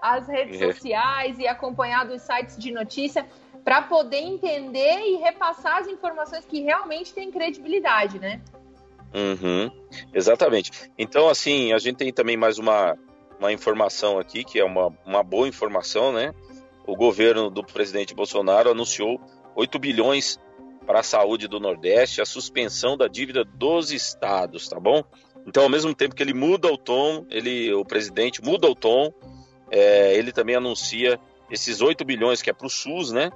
as 0.00 0.28
redes 0.28 0.60
é. 0.60 0.72
sociais 0.72 1.38
e 1.40 1.46
acompanhado 1.46 2.14
os 2.14 2.22
sites 2.22 2.56
de 2.56 2.70
notícia 2.70 3.26
para 3.64 3.82
poder 3.82 4.18
entender 4.18 5.00
e 5.00 5.16
repassar 5.16 5.78
as 5.78 5.88
informações 5.88 6.44
que 6.44 6.60
realmente 6.60 7.12
têm 7.12 7.30
credibilidade, 7.30 8.18
né? 8.20 8.40
Uhum, 9.14 9.70
exatamente. 10.14 10.70
Então, 10.98 11.28
assim, 11.28 11.72
a 11.72 11.78
gente 11.78 11.96
tem 11.96 12.12
também 12.12 12.36
mais 12.36 12.58
uma, 12.58 12.96
uma 13.38 13.52
informação 13.52 14.18
aqui, 14.18 14.42
que 14.42 14.58
é 14.58 14.64
uma, 14.64 14.88
uma 15.04 15.22
boa 15.22 15.46
informação, 15.46 16.12
né? 16.12 16.32
O 16.86 16.96
governo 16.96 17.50
do 17.50 17.62
presidente 17.62 18.14
Bolsonaro 18.14 18.70
anunciou 18.70 19.20
8 19.54 19.78
bilhões 19.78 20.40
para 20.86 21.00
a 21.00 21.02
saúde 21.02 21.46
do 21.46 21.60
Nordeste, 21.60 22.20
a 22.20 22.26
suspensão 22.26 22.96
da 22.96 23.06
dívida 23.06 23.44
dos 23.44 23.92
estados, 23.92 24.68
tá 24.68 24.80
bom? 24.80 25.04
Então, 25.46 25.64
ao 25.64 25.68
mesmo 25.68 25.94
tempo 25.94 26.14
que 26.14 26.22
ele 26.22 26.34
muda 26.34 26.68
o 26.72 26.78
tom, 26.78 27.26
ele, 27.30 27.72
o 27.72 27.84
presidente 27.84 28.42
muda 28.42 28.68
o 28.68 28.74
tom, 28.74 29.12
é, 29.70 30.14
ele 30.14 30.32
também 30.32 30.56
anuncia 30.56 31.18
esses 31.50 31.80
8 31.80 32.04
bilhões 32.04 32.40
que 32.40 32.50
é 32.50 32.52
para 32.52 32.66
o 32.66 32.70
SUS, 32.70 33.12
né? 33.12 33.30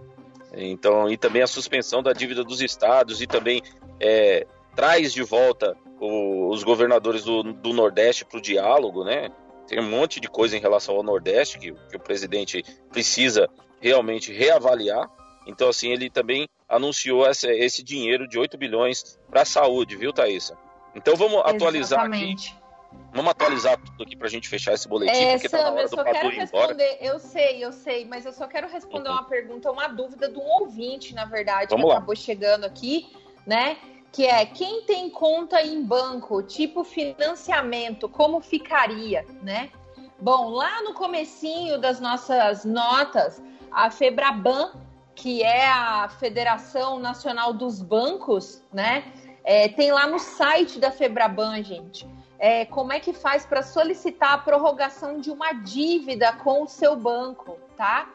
Então, 0.54 1.10
e 1.10 1.16
também 1.16 1.42
a 1.42 1.46
suspensão 1.46 2.02
da 2.02 2.12
dívida 2.12 2.42
dos 2.42 2.62
estados 2.62 3.20
e 3.20 3.26
também 3.26 3.62
é, 4.00 4.46
traz 4.76 5.12
de 5.12 5.22
volta 5.22 5.76
o, 5.98 6.50
os 6.50 6.62
governadores 6.62 7.24
do, 7.24 7.42
do 7.42 7.72
Nordeste 7.72 8.24
para 8.24 8.38
o 8.38 8.42
diálogo, 8.42 9.02
né? 9.02 9.30
Tem 9.66 9.80
um 9.80 9.90
monte 9.90 10.20
de 10.20 10.28
coisa 10.28 10.56
em 10.56 10.60
relação 10.60 10.94
ao 10.94 11.02
Nordeste 11.02 11.58
que, 11.58 11.72
que 11.72 11.96
o 11.96 12.00
presidente 12.00 12.62
precisa 12.90 13.48
realmente 13.80 14.32
reavaliar. 14.32 15.10
Então, 15.46 15.68
assim, 15.68 15.90
ele 15.90 16.10
também 16.10 16.48
anunciou 16.68 17.26
essa, 17.26 17.52
esse 17.52 17.82
dinheiro 17.82 18.28
de 18.28 18.38
8 18.38 18.56
bilhões 18.56 19.18
para 19.28 19.42
a 19.42 19.44
saúde, 19.44 19.96
viu, 19.96 20.12
Thaisa? 20.12 20.56
Então, 20.94 21.16
vamos 21.16 21.40
atualizar 21.44 22.00
Exatamente. 22.00 22.50
aqui. 22.50 22.66
Vamos 23.12 23.30
atualizar 23.30 23.78
tudo 23.78 24.02
aqui 24.02 24.16
para 24.16 24.26
a 24.26 24.30
gente 24.30 24.48
fechar 24.48 24.74
esse 24.74 24.88
boletim, 24.88 25.12
é, 25.12 25.32
porque 25.32 25.48
Sam, 25.48 25.58
tá 25.58 25.64
na 25.64 25.72
hora 25.72 25.82
eu 25.82 25.88
só 25.88 26.04
quero 26.04 26.28
responder, 26.28 26.98
Eu 27.00 27.18
sei, 27.18 27.64
eu 27.64 27.72
sei, 27.72 28.04
mas 28.04 28.26
eu 28.26 28.32
só 28.32 28.46
quero 28.46 28.68
responder 28.68 29.08
uhum. 29.08 29.14
uma 29.14 29.24
pergunta, 29.24 29.70
uma 29.70 29.88
dúvida 29.88 30.28
de 30.28 30.38
um 30.38 30.46
ouvinte, 30.60 31.14
na 31.14 31.24
verdade, 31.24 31.70
vamos 31.70 31.84
que 31.84 31.88
lá. 31.88 31.96
acabou 31.96 32.16
chegando 32.16 32.64
aqui, 32.64 33.10
né? 33.46 33.76
Que 34.12 34.26
é 34.26 34.44
quem 34.46 34.82
tem 34.82 35.10
conta 35.10 35.60
em 35.62 35.82
banco, 35.82 36.42
tipo 36.42 36.84
financiamento, 36.84 38.08
como 38.08 38.40
ficaria, 38.40 39.24
né? 39.42 39.70
Bom, 40.18 40.50
lá 40.50 40.82
no 40.82 40.94
comecinho 40.94 41.78
das 41.78 42.00
nossas 42.00 42.64
notas, 42.64 43.42
a 43.70 43.90
Febraban, 43.90 44.72
que 45.14 45.42
é 45.42 45.68
a 45.68 46.08
Federação 46.08 46.98
Nacional 46.98 47.52
dos 47.52 47.82
Bancos, 47.82 48.62
né? 48.72 49.12
É, 49.44 49.68
tem 49.68 49.92
lá 49.92 50.06
no 50.06 50.18
site 50.18 50.78
da 50.78 50.90
Febraban, 50.90 51.62
gente, 51.62 52.06
é, 52.38 52.64
como 52.64 52.92
é 52.92 53.00
que 53.00 53.12
faz 53.12 53.46
para 53.46 53.62
solicitar 53.62 54.34
a 54.34 54.38
prorrogação 54.38 55.20
de 55.20 55.30
uma 55.30 55.52
dívida 55.52 56.32
com 56.32 56.62
o 56.62 56.66
seu 56.66 56.96
banco, 56.96 57.58
tá? 57.76 58.10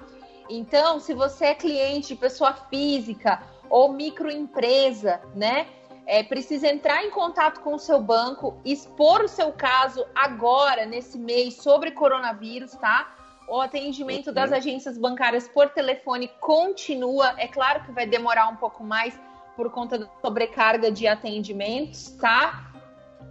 Então, 0.50 1.00
se 1.00 1.14
você 1.14 1.46
é 1.46 1.56
cliente, 1.56 2.16
pessoa 2.16 2.54
física 2.54 3.42
ou 3.70 3.94
microempresa, 3.94 5.22
né? 5.34 5.68
É, 6.12 6.22
precisa 6.22 6.68
entrar 6.68 7.06
em 7.06 7.10
contato 7.10 7.62
com 7.62 7.74
o 7.74 7.80
seu 7.80 8.02
banco, 8.02 8.60
expor 8.66 9.22
o 9.22 9.30
seu 9.30 9.54
caso 9.54 10.06
agora, 10.14 10.86
nesse 10.86 11.18
mês, 11.18 11.54
sobre 11.54 11.92
coronavírus, 11.92 12.72
tá? 12.72 13.16
O 13.48 13.62
atendimento 13.62 14.30
das 14.30 14.52
uhum. 14.52 14.58
agências 14.58 14.98
bancárias 14.98 15.48
por 15.48 15.70
telefone 15.70 16.30
continua. 16.42 17.34
É 17.38 17.48
claro 17.48 17.86
que 17.86 17.94
vai 17.94 18.06
demorar 18.06 18.50
um 18.50 18.58
pouco 18.58 18.84
mais 18.84 19.18
por 19.56 19.72
conta 19.72 20.00
da 20.00 20.08
sobrecarga 20.22 20.92
de 20.92 21.08
atendimentos, 21.08 22.12
tá? 22.20 22.70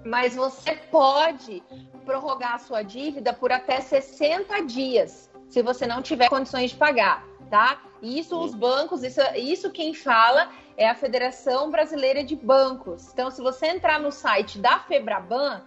Mas 0.02 0.34
você 0.34 0.74
pode 0.90 1.62
prorrogar 2.06 2.54
a 2.54 2.58
sua 2.58 2.82
dívida 2.82 3.34
por 3.34 3.52
até 3.52 3.78
60 3.82 4.64
dias, 4.64 5.30
se 5.50 5.60
você 5.60 5.86
não 5.86 6.00
tiver 6.00 6.30
condições 6.30 6.70
de 6.70 6.78
pagar, 6.78 7.26
tá? 7.50 7.78
Isso 8.00 8.40
os 8.40 8.54
bancos, 8.54 9.02
isso, 9.02 9.20
isso 9.36 9.70
quem 9.70 9.92
fala 9.92 10.48
é 10.80 10.88
a 10.88 10.94
Federação 10.94 11.70
Brasileira 11.70 12.24
de 12.24 12.34
Bancos. 12.34 13.10
Então, 13.12 13.30
se 13.30 13.42
você 13.42 13.66
entrar 13.66 14.00
no 14.00 14.10
site 14.10 14.58
da 14.58 14.78
Febraban, 14.78 15.60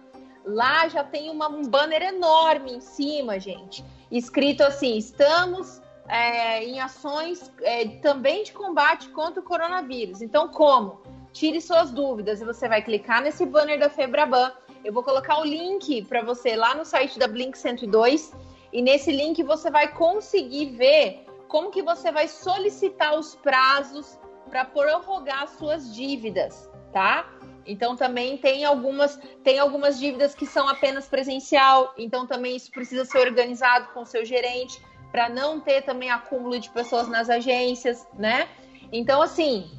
lá 0.44 0.88
já 0.88 1.04
tem 1.04 1.30
uma, 1.30 1.48
um 1.48 1.62
banner 1.62 2.02
enorme 2.02 2.72
em 2.72 2.80
cima, 2.80 3.38
gente, 3.38 3.84
escrito 4.10 4.64
assim: 4.64 4.96
estamos 4.96 5.80
é, 6.08 6.64
em 6.64 6.80
ações 6.80 7.48
é, 7.62 7.86
também 8.00 8.42
de 8.42 8.52
combate 8.52 9.08
contra 9.10 9.40
o 9.40 9.44
coronavírus. 9.44 10.20
Então, 10.20 10.48
como? 10.48 11.00
Tire 11.32 11.60
suas 11.60 11.92
dúvidas 11.92 12.40
e 12.40 12.44
você 12.44 12.68
vai 12.68 12.82
clicar 12.82 13.22
nesse 13.22 13.46
banner 13.46 13.78
da 13.78 13.88
Febraban. 13.88 14.52
Eu 14.84 14.92
vou 14.92 15.04
colocar 15.04 15.38
o 15.38 15.44
link 15.44 16.02
para 16.06 16.22
você 16.22 16.56
lá 16.56 16.74
no 16.74 16.84
site 16.84 17.20
da 17.20 17.28
Blink 17.28 17.56
102 17.56 18.32
e 18.72 18.82
nesse 18.82 19.12
link 19.12 19.40
você 19.44 19.70
vai 19.70 19.86
conseguir 19.92 20.70
ver 20.70 21.24
como 21.46 21.70
que 21.70 21.82
você 21.82 22.10
vai 22.10 22.26
solicitar 22.26 23.16
os 23.16 23.36
prazos 23.36 24.18
para 24.48 24.64
prorrogar 24.64 25.48
suas 25.48 25.94
dívidas, 25.94 26.70
tá? 26.92 27.28
Então 27.66 27.96
também 27.96 28.36
tem 28.36 28.64
algumas 28.64 29.18
tem 29.42 29.58
algumas 29.58 29.98
dívidas 29.98 30.34
que 30.34 30.46
são 30.46 30.68
apenas 30.68 31.06
presencial, 31.08 31.94
então 31.96 32.26
também 32.26 32.56
isso 32.56 32.70
precisa 32.70 33.04
ser 33.04 33.18
organizado 33.18 33.88
com 33.92 34.02
o 34.02 34.06
seu 34.06 34.24
gerente 34.24 34.80
para 35.10 35.28
não 35.28 35.60
ter 35.60 35.82
também 35.82 36.10
acúmulo 36.10 36.58
de 36.58 36.68
pessoas 36.70 37.08
nas 37.08 37.30
agências, 37.30 38.06
né? 38.14 38.48
Então 38.92 39.22
assim, 39.22 39.70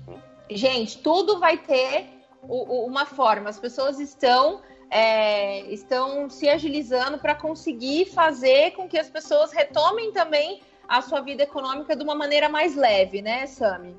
gente, 0.49 0.99
tudo 0.99 1.39
vai 1.39 1.57
ter 1.57 2.07
uma 2.47 3.05
forma. 3.05 3.49
As 3.49 3.59
pessoas 3.59 3.99
estão 3.99 4.61
é, 4.89 5.61
estão 5.71 6.29
se 6.29 6.47
agilizando 6.47 7.17
para 7.17 7.35
conseguir 7.35 8.05
fazer 8.05 8.71
com 8.71 8.87
que 8.87 8.97
as 8.97 9.09
pessoas 9.09 9.51
retomem 9.51 10.11
também 10.11 10.61
a 10.87 11.01
sua 11.01 11.21
vida 11.21 11.43
econômica 11.43 11.95
de 11.95 12.03
uma 12.03 12.15
maneira 12.15 12.47
mais 12.47 12.75
leve, 12.75 13.21
né, 13.21 13.47
Sami? 13.47 13.97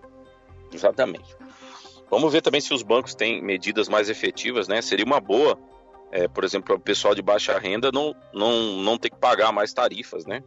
Exatamente. 0.77 1.37
Vamos 2.11 2.33
ver 2.33 2.41
também 2.41 2.61
se 2.61 2.73
os 2.73 2.83
bancos 2.83 3.15
têm 3.15 3.43
medidas 3.43 3.89
mais 3.89 4.09
efetivas, 4.09 4.69
né? 4.69 4.81
Seria 4.81 5.05
uma 5.05 5.21
boa, 5.21 5.59
é, 6.13 6.29
por 6.29 6.45
exemplo, 6.45 6.67
para 6.67 6.77
o 6.77 6.81
pessoal 6.81 7.15
de 7.15 7.23
baixa 7.23 7.59
renda 7.59 7.91
não, 7.93 8.15
não, 8.33 8.77
não 8.77 8.97
ter 8.97 9.11
que 9.11 9.17
pagar 9.17 9.51
mais 9.53 9.73
tarifas, 9.73 10.25
né? 10.25 10.43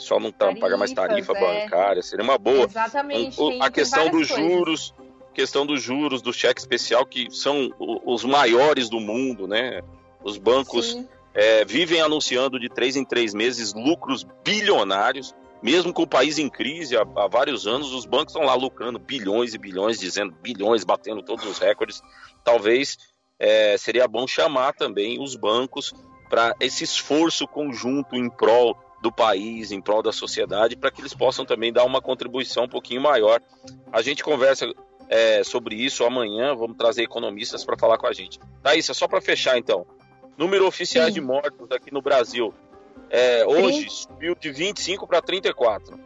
pessoal 0.00 0.18
não 0.18 0.32
tá, 0.32 0.52
paga 0.54 0.76
mais 0.76 0.92
tarifa 0.92 1.32
é. 1.36 1.40
bancária, 1.60 2.02
seria 2.02 2.24
uma 2.24 2.38
boa. 2.38 2.64
Exatamente. 2.64 3.40
Um, 3.40 3.62
a 3.62 3.70
questão 3.70 4.08
dos 4.08 4.26
juros, 4.26 4.94
questão 5.34 5.66
dos 5.66 5.82
juros, 5.82 6.22
do 6.22 6.32
cheque 6.32 6.58
especial, 6.58 7.04
que 7.04 7.30
são 7.30 7.70
os 7.78 8.24
maiores 8.24 8.88
do 8.88 8.98
mundo, 8.98 9.46
né? 9.46 9.82
Os 10.24 10.38
bancos 10.38 10.98
é, 11.34 11.64
vivem 11.64 12.00
anunciando 12.00 12.58
de 12.58 12.68
três 12.68 12.96
em 12.96 13.04
três 13.04 13.34
meses 13.34 13.74
lucros 13.74 14.26
bilionários. 14.44 15.34
Mesmo 15.62 15.92
com 15.92 16.02
o 16.02 16.06
país 16.06 16.38
em 16.38 16.48
crise 16.48 16.96
há, 16.96 17.02
há 17.02 17.28
vários 17.28 17.66
anos, 17.66 17.92
os 17.92 18.06
bancos 18.06 18.34
estão 18.34 18.46
lá 18.46 18.54
lucrando 18.54 18.98
bilhões 18.98 19.54
e 19.54 19.58
bilhões, 19.58 19.98
dizendo 19.98 20.34
bilhões, 20.40 20.84
batendo 20.84 21.22
todos 21.22 21.44
os 21.44 21.58
recordes. 21.58 22.00
Talvez 22.42 22.96
é, 23.38 23.76
seria 23.76 24.08
bom 24.08 24.26
chamar 24.26 24.72
também 24.74 25.22
os 25.22 25.36
bancos 25.36 25.92
para 26.28 26.54
esse 26.60 26.84
esforço 26.84 27.46
conjunto 27.46 28.14
em 28.16 28.30
prol 28.30 28.78
do 29.02 29.10
país, 29.10 29.72
em 29.72 29.80
prol 29.80 30.02
da 30.02 30.12
sociedade, 30.12 30.76
para 30.76 30.90
que 30.90 31.00
eles 31.00 31.14
possam 31.14 31.44
também 31.44 31.72
dar 31.72 31.84
uma 31.84 32.00
contribuição 32.00 32.64
um 32.64 32.68
pouquinho 32.68 33.00
maior. 33.00 33.40
A 33.90 34.02
gente 34.02 34.22
conversa 34.22 34.72
é, 35.08 35.42
sobre 35.42 35.74
isso 35.74 36.04
amanhã, 36.04 36.54
vamos 36.54 36.76
trazer 36.76 37.02
economistas 37.02 37.64
para 37.64 37.78
falar 37.78 37.98
com 37.98 38.06
a 38.06 38.12
gente. 38.12 38.38
Thaís, 38.62 38.88
é 38.88 38.94
só 38.94 39.08
para 39.08 39.20
fechar 39.20 39.58
então. 39.58 39.86
Número 40.36 40.66
oficiais 40.66 41.08
Sim. 41.08 41.14
de 41.14 41.20
mortos 41.20 41.70
aqui 41.72 41.92
no 41.92 42.00
Brasil. 42.00 42.54
É, 43.10 43.44
hoje 43.44 43.90
subiu 43.90 44.34
de 44.34 44.50
25 44.50 45.06
para 45.06 45.20
34. 45.20 45.98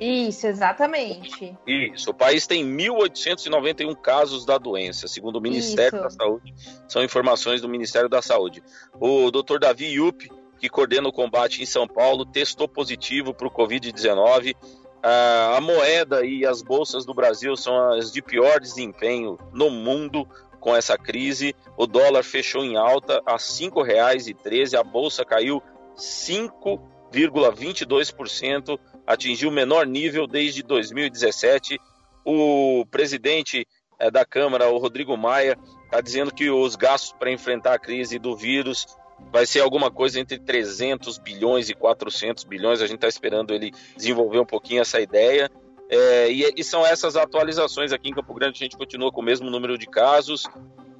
Isso, 0.00 0.46
exatamente. 0.46 1.56
Isso. 1.66 2.10
O 2.10 2.14
país 2.14 2.46
tem 2.46 2.64
1.891 2.64 3.96
casos 3.96 4.44
da 4.44 4.56
doença, 4.56 5.08
segundo 5.08 5.36
o 5.36 5.40
Ministério 5.40 5.96
Isso. 5.96 6.02
da 6.02 6.10
Saúde. 6.10 6.54
São 6.86 7.02
informações 7.02 7.60
do 7.60 7.68
Ministério 7.68 8.08
da 8.08 8.22
Saúde. 8.22 8.62
O 9.00 9.30
Dr. 9.30 9.58
Davi 9.58 9.86
Yupp, 9.86 10.30
que 10.58 10.68
coordena 10.68 11.08
o 11.08 11.12
combate 11.12 11.62
em 11.62 11.66
São 11.66 11.86
Paulo, 11.88 12.24
testou 12.24 12.68
positivo 12.68 13.34
para 13.34 13.48
o 13.48 13.50
Covid-19. 13.50 14.54
A 15.02 15.60
moeda 15.60 16.24
e 16.24 16.46
as 16.46 16.62
bolsas 16.62 17.04
do 17.04 17.14
Brasil 17.14 17.56
são 17.56 17.92
as 17.92 18.12
de 18.12 18.22
pior 18.22 18.60
desempenho 18.60 19.36
no 19.52 19.68
mundo 19.70 20.28
com 20.60 20.74
essa 20.76 20.96
crise. 20.96 21.54
O 21.76 21.86
dólar 21.86 22.22
fechou 22.22 22.64
em 22.64 22.76
alta 22.76 23.20
a 23.26 23.32
R$ 23.32 23.38
5,13, 23.38 24.78
a 24.78 24.84
bolsa 24.84 25.24
caiu 25.24 25.62
5,22%, 25.98 28.80
atingiu 29.06 29.50
o 29.50 29.52
menor 29.52 29.86
nível 29.86 30.26
desde 30.26 30.62
2017. 30.62 31.78
O 32.24 32.86
presidente 32.90 33.66
é, 33.98 34.10
da 34.10 34.24
Câmara, 34.24 34.70
o 34.70 34.78
Rodrigo 34.78 35.14
Maia, 35.16 35.58
está 35.84 36.00
dizendo 36.00 36.32
que 36.32 36.48
os 36.48 36.74
gastos 36.76 37.12
para 37.12 37.30
enfrentar 37.30 37.74
a 37.74 37.78
crise 37.78 38.18
do 38.18 38.34
vírus 38.36 38.86
vai 39.32 39.44
ser 39.44 39.60
alguma 39.60 39.90
coisa 39.90 40.20
entre 40.20 40.38
300 40.38 41.18
bilhões 41.18 41.68
e 41.68 41.74
400 41.74 42.44
bilhões. 42.44 42.80
A 42.80 42.86
gente 42.86 42.96
está 42.96 43.08
esperando 43.08 43.52
ele 43.52 43.72
desenvolver 43.96 44.38
um 44.38 44.46
pouquinho 44.46 44.80
essa 44.80 45.00
ideia. 45.00 45.50
É, 45.90 46.30
e, 46.30 46.52
e, 46.56 46.62
são 46.62 46.86
essas 46.86 47.16
atualizações 47.16 47.92
aqui 47.92 48.10
em 48.10 48.14
Campo 48.14 48.32
Grande. 48.34 48.56
A 48.56 48.64
gente 48.64 48.76
continua 48.76 49.10
com 49.10 49.20
o 49.20 49.24
mesmo 49.24 49.50
número 49.50 49.76
de 49.78 49.86
casos 49.86 50.44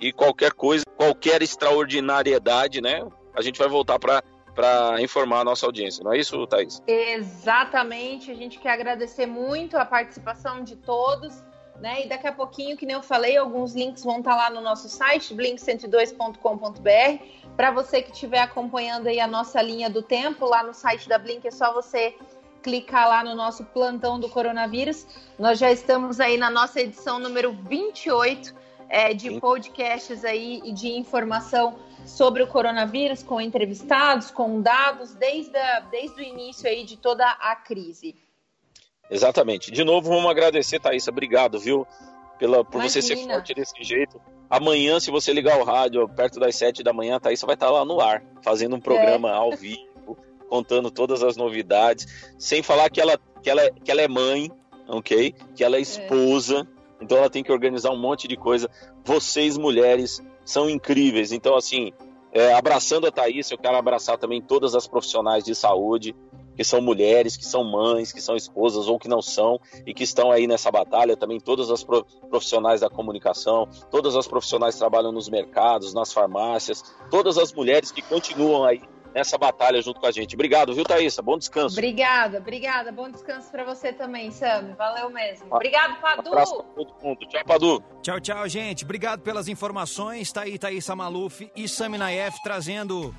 e 0.00 0.12
qualquer 0.12 0.52
coisa, 0.52 0.84
qualquer 0.96 1.42
extraordinariedade, 1.42 2.80
né? 2.80 3.06
A 3.34 3.42
gente 3.42 3.58
vai 3.58 3.68
voltar 3.68 3.98
para 3.98 4.22
para 4.58 5.00
informar 5.00 5.42
a 5.42 5.44
nossa 5.44 5.64
audiência, 5.66 6.02
não 6.02 6.12
é 6.12 6.18
isso, 6.18 6.44
Thaís? 6.48 6.82
Exatamente, 6.84 8.28
a 8.32 8.34
gente 8.34 8.58
quer 8.58 8.70
agradecer 8.70 9.24
muito 9.24 9.76
a 9.76 9.84
participação 9.84 10.64
de 10.64 10.74
todos, 10.74 11.44
né? 11.80 12.04
E 12.04 12.08
daqui 12.08 12.26
a 12.26 12.32
pouquinho, 12.32 12.76
que 12.76 12.84
nem 12.84 12.96
eu 12.96 13.02
falei, 13.02 13.36
alguns 13.36 13.72
links 13.76 14.02
vão 14.02 14.18
estar 14.18 14.32
tá 14.32 14.36
lá 14.36 14.50
no 14.50 14.60
nosso 14.60 14.88
site, 14.88 15.32
blink102.com.br. 15.32 17.24
Para 17.56 17.70
você 17.70 18.02
que 18.02 18.10
estiver 18.10 18.40
acompanhando 18.40 19.06
aí 19.06 19.20
a 19.20 19.28
nossa 19.28 19.62
linha 19.62 19.88
do 19.88 20.02
tempo, 20.02 20.44
lá 20.44 20.64
no 20.64 20.74
site 20.74 21.08
da 21.08 21.18
Blink 21.18 21.46
é 21.46 21.52
só 21.52 21.72
você 21.72 22.16
clicar 22.60 23.08
lá 23.08 23.22
no 23.22 23.36
nosso 23.36 23.64
plantão 23.66 24.18
do 24.18 24.28
coronavírus. 24.28 25.06
Nós 25.38 25.60
já 25.60 25.70
estamos 25.70 26.18
aí 26.18 26.36
na 26.36 26.50
nossa 26.50 26.80
edição 26.80 27.20
número 27.20 27.52
28 27.52 28.52
é, 28.88 29.12
de 29.12 29.38
podcasts 29.40 30.24
aí 30.24 30.60
e 30.64 30.72
de 30.72 30.88
informação 30.88 31.78
sobre 32.06 32.42
o 32.42 32.46
coronavírus, 32.46 33.22
com 33.22 33.40
entrevistados, 33.40 34.30
com 34.30 34.60
dados, 34.60 35.14
desde, 35.14 35.56
a, 35.56 35.80
desde 35.80 36.20
o 36.20 36.24
início 36.24 36.68
aí 36.68 36.84
de 36.84 36.96
toda 36.96 37.24
a 37.28 37.54
crise. 37.54 38.16
Exatamente. 39.10 39.70
De 39.70 39.84
novo, 39.84 40.08
vamos 40.08 40.30
agradecer, 40.30 40.80
Thaisa. 40.80 41.10
Obrigado, 41.10 41.58
viu? 41.58 41.86
Pela, 42.38 42.64
por 42.64 42.78
Imagina. 42.78 42.88
você 42.88 43.02
ser 43.02 43.16
forte 43.26 43.54
desse 43.54 43.82
jeito. 43.82 44.20
Amanhã, 44.48 44.98
se 45.00 45.10
você 45.10 45.32
ligar 45.32 45.58
o 45.58 45.64
rádio 45.64 46.08
perto 46.08 46.40
das 46.40 46.56
sete 46.56 46.82
da 46.82 46.92
manhã, 46.92 47.16
a 47.16 47.20
Thaisa 47.20 47.44
vai 47.44 47.54
estar 47.54 47.70
lá 47.70 47.84
no 47.84 48.00
ar, 48.00 48.22
fazendo 48.42 48.76
um 48.76 48.80
programa 48.80 49.28
é. 49.28 49.32
ao 49.32 49.54
vivo, 49.54 50.16
contando 50.48 50.90
todas 50.90 51.22
as 51.22 51.36
novidades. 51.36 52.32
Sem 52.38 52.62
falar 52.62 52.88
que 52.90 53.00
ela, 53.00 53.18
que 53.42 53.50
ela, 53.50 53.70
que 53.70 53.90
ela 53.90 54.02
é 54.02 54.08
mãe, 54.08 54.50
ok? 54.86 55.34
Que 55.54 55.64
ela 55.64 55.76
é, 55.76 55.80
é. 55.80 55.82
esposa. 55.82 56.66
É. 56.74 56.77
Então 57.00 57.18
ela 57.18 57.30
tem 57.30 57.42
que 57.42 57.52
organizar 57.52 57.90
um 57.90 57.98
monte 57.98 58.26
de 58.26 58.36
coisa. 58.36 58.68
Vocês, 59.04 59.56
mulheres, 59.56 60.22
são 60.44 60.68
incríveis. 60.68 61.32
Então, 61.32 61.56
assim, 61.56 61.92
é, 62.32 62.52
abraçando 62.52 63.06
a 63.06 63.10
Thaís, 63.10 63.50
eu 63.50 63.58
quero 63.58 63.76
abraçar 63.76 64.18
também 64.18 64.42
todas 64.42 64.74
as 64.74 64.86
profissionais 64.86 65.44
de 65.44 65.54
saúde, 65.54 66.14
que 66.56 66.64
são 66.64 66.80
mulheres, 66.80 67.36
que 67.36 67.44
são 67.44 67.62
mães, 67.62 68.12
que 68.12 68.20
são 68.20 68.34
esposas 68.34 68.88
ou 68.88 68.98
que 68.98 69.08
não 69.08 69.22
são, 69.22 69.60
e 69.86 69.94
que 69.94 70.02
estão 70.02 70.32
aí 70.32 70.46
nessa 70.46 70.70
batalha, 70.72 71.16
também 71.16 71.38
todas 71.38 71.70
as 71.70 71.84
profissionais 71.84 72.80
da 72.80 72.90
comunicação, 72.90 73.68
todas 73.90 74.16
as 74.16 74.26
profissionais 74.26 74.74
que 74.74 74.80
trabalham 74.80 75.12
nos 75.12 75.28
mercados, 75.28 75.94
nas 75.94 76.12
farmácias, 76.12 76.82
todas 77.10 77.38
as 77.38 77.52
mulheres 77.52 77.92
que 77.92 78.02
continuam 78.02 78.64
aí 78.64 78.82
nessa 79.18 79.36
batalha 79.36 79.82
junto 79.82 79.98
com 79.98 80.06
a 80.06 80.12
gente. 80.12 80.36
Obrigado, 80.36 80.72
viu, 80.72 80.84
Thaisa? 80.84 81.20
Bom 81.20 81.36
descanso. 81.36 81.76
Obrigada, 81.76 82.38
obrigada. 82.38 82.92
Bom 82.92 83.10
descanso 83.10 83.50
para 83.50 83.64
você 83.64 83.92
também, 83.92 84.30
Sam. 84.30 84.76
Valeu 84.78 85.10
mesmo. 85.10 85.46
Obrigado, 85.50 86.00
Padu. 86.00 86.28
Um 86.28 86.32
abraço 86.32 86.54
pra 86.54 86.64
todo 86.84 86.94
mundo. 87.02 87.26
Tchau, 87.26 87.44
Padu. 87.44 87.82
Tchau, 88.00 88.20
tchau, 88.20 88.48
gente. 88.48 88.84
Obrigado 88.84 89.20
pelas 89.20 89.48
informações. 89.48 90.30
Tá 90.30 90.42
aí 90.42 90.56
Thaisa 90.56 90.94
Maluf 90.94 91.50
e 91.56 91.68
Sami 91.68 91.98
Naef 91.98 92.36
trazendo 92.44 93.12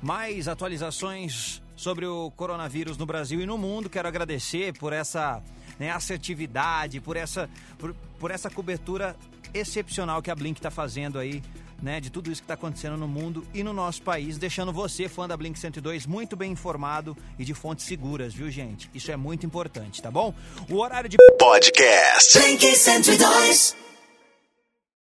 mais 0.00 0.48
atualizações 0.48 1.62
sobre 1.76 2.06
o 2.06 2.30
coronavírus 2.30 2.96
no 2.96 3.04
Brasil 3.04 3.40
e 3.40 3.46
no 3.46 3.58
mundo. 3.58 3.90
Quero 3.90 4.08
agradecer 4.08 4.72
por 4.78 4.94
essa 4.94 5.42
né, 5.78 5.90
assertividade, 5.90 7.02
por 7.02 7.18
essa, 7.18 7.50
por, 7.78 7.94
por 8.18 8.30
essa 8.30 8.48
cobertura 8.48 9.14
excepcional 9.52 10.22
que 10.22 10.30
a 10.30 10.34
Blink 10.34 10.58
está 10.58 10.70
fazendo 10.70 11.18
aí 11.18 11.42
né, 11.82 12.00
de 12.00 12.10
tudo 12.10 12.30
isso 12.30 12.40
que 12.40 12.44
está 12.44 12.54
acontecendo 12.54 12.96
no 12.96 13.08
mundo 13.08 13.46
e 13.54 13.62
no 13.62 13.72
nosso 13.72 14.02
país, 14.02 14.38
deixando 14.38 14.72
você, 14.72 15.08
fã 15.08 15.28
da 15.28 15.36
Blink 15.36 15.58
102, 15.58 16.06
muito 16.06 16.36
bem 16.36 16.52
informado 16.52 17.16
e 17.38 17.44
de 17.44 17.54
fontes 17.54 17.86
seguras, 17.86 18.34
viu, 18.34 18.50
gente? 18.50 18.90
Isso 18.94 19.10
é 19.10 19.16
muito 19.16 19.46
importante, 19.46 20.02
tá 20.02 20.10
bom? 20.10 20.34
O 20.68 20.76
horário 20.76 21.08
de 21.08 21.16
podcast 21.38 22.38
Blink 22.38 22.76
102 22.76 23.87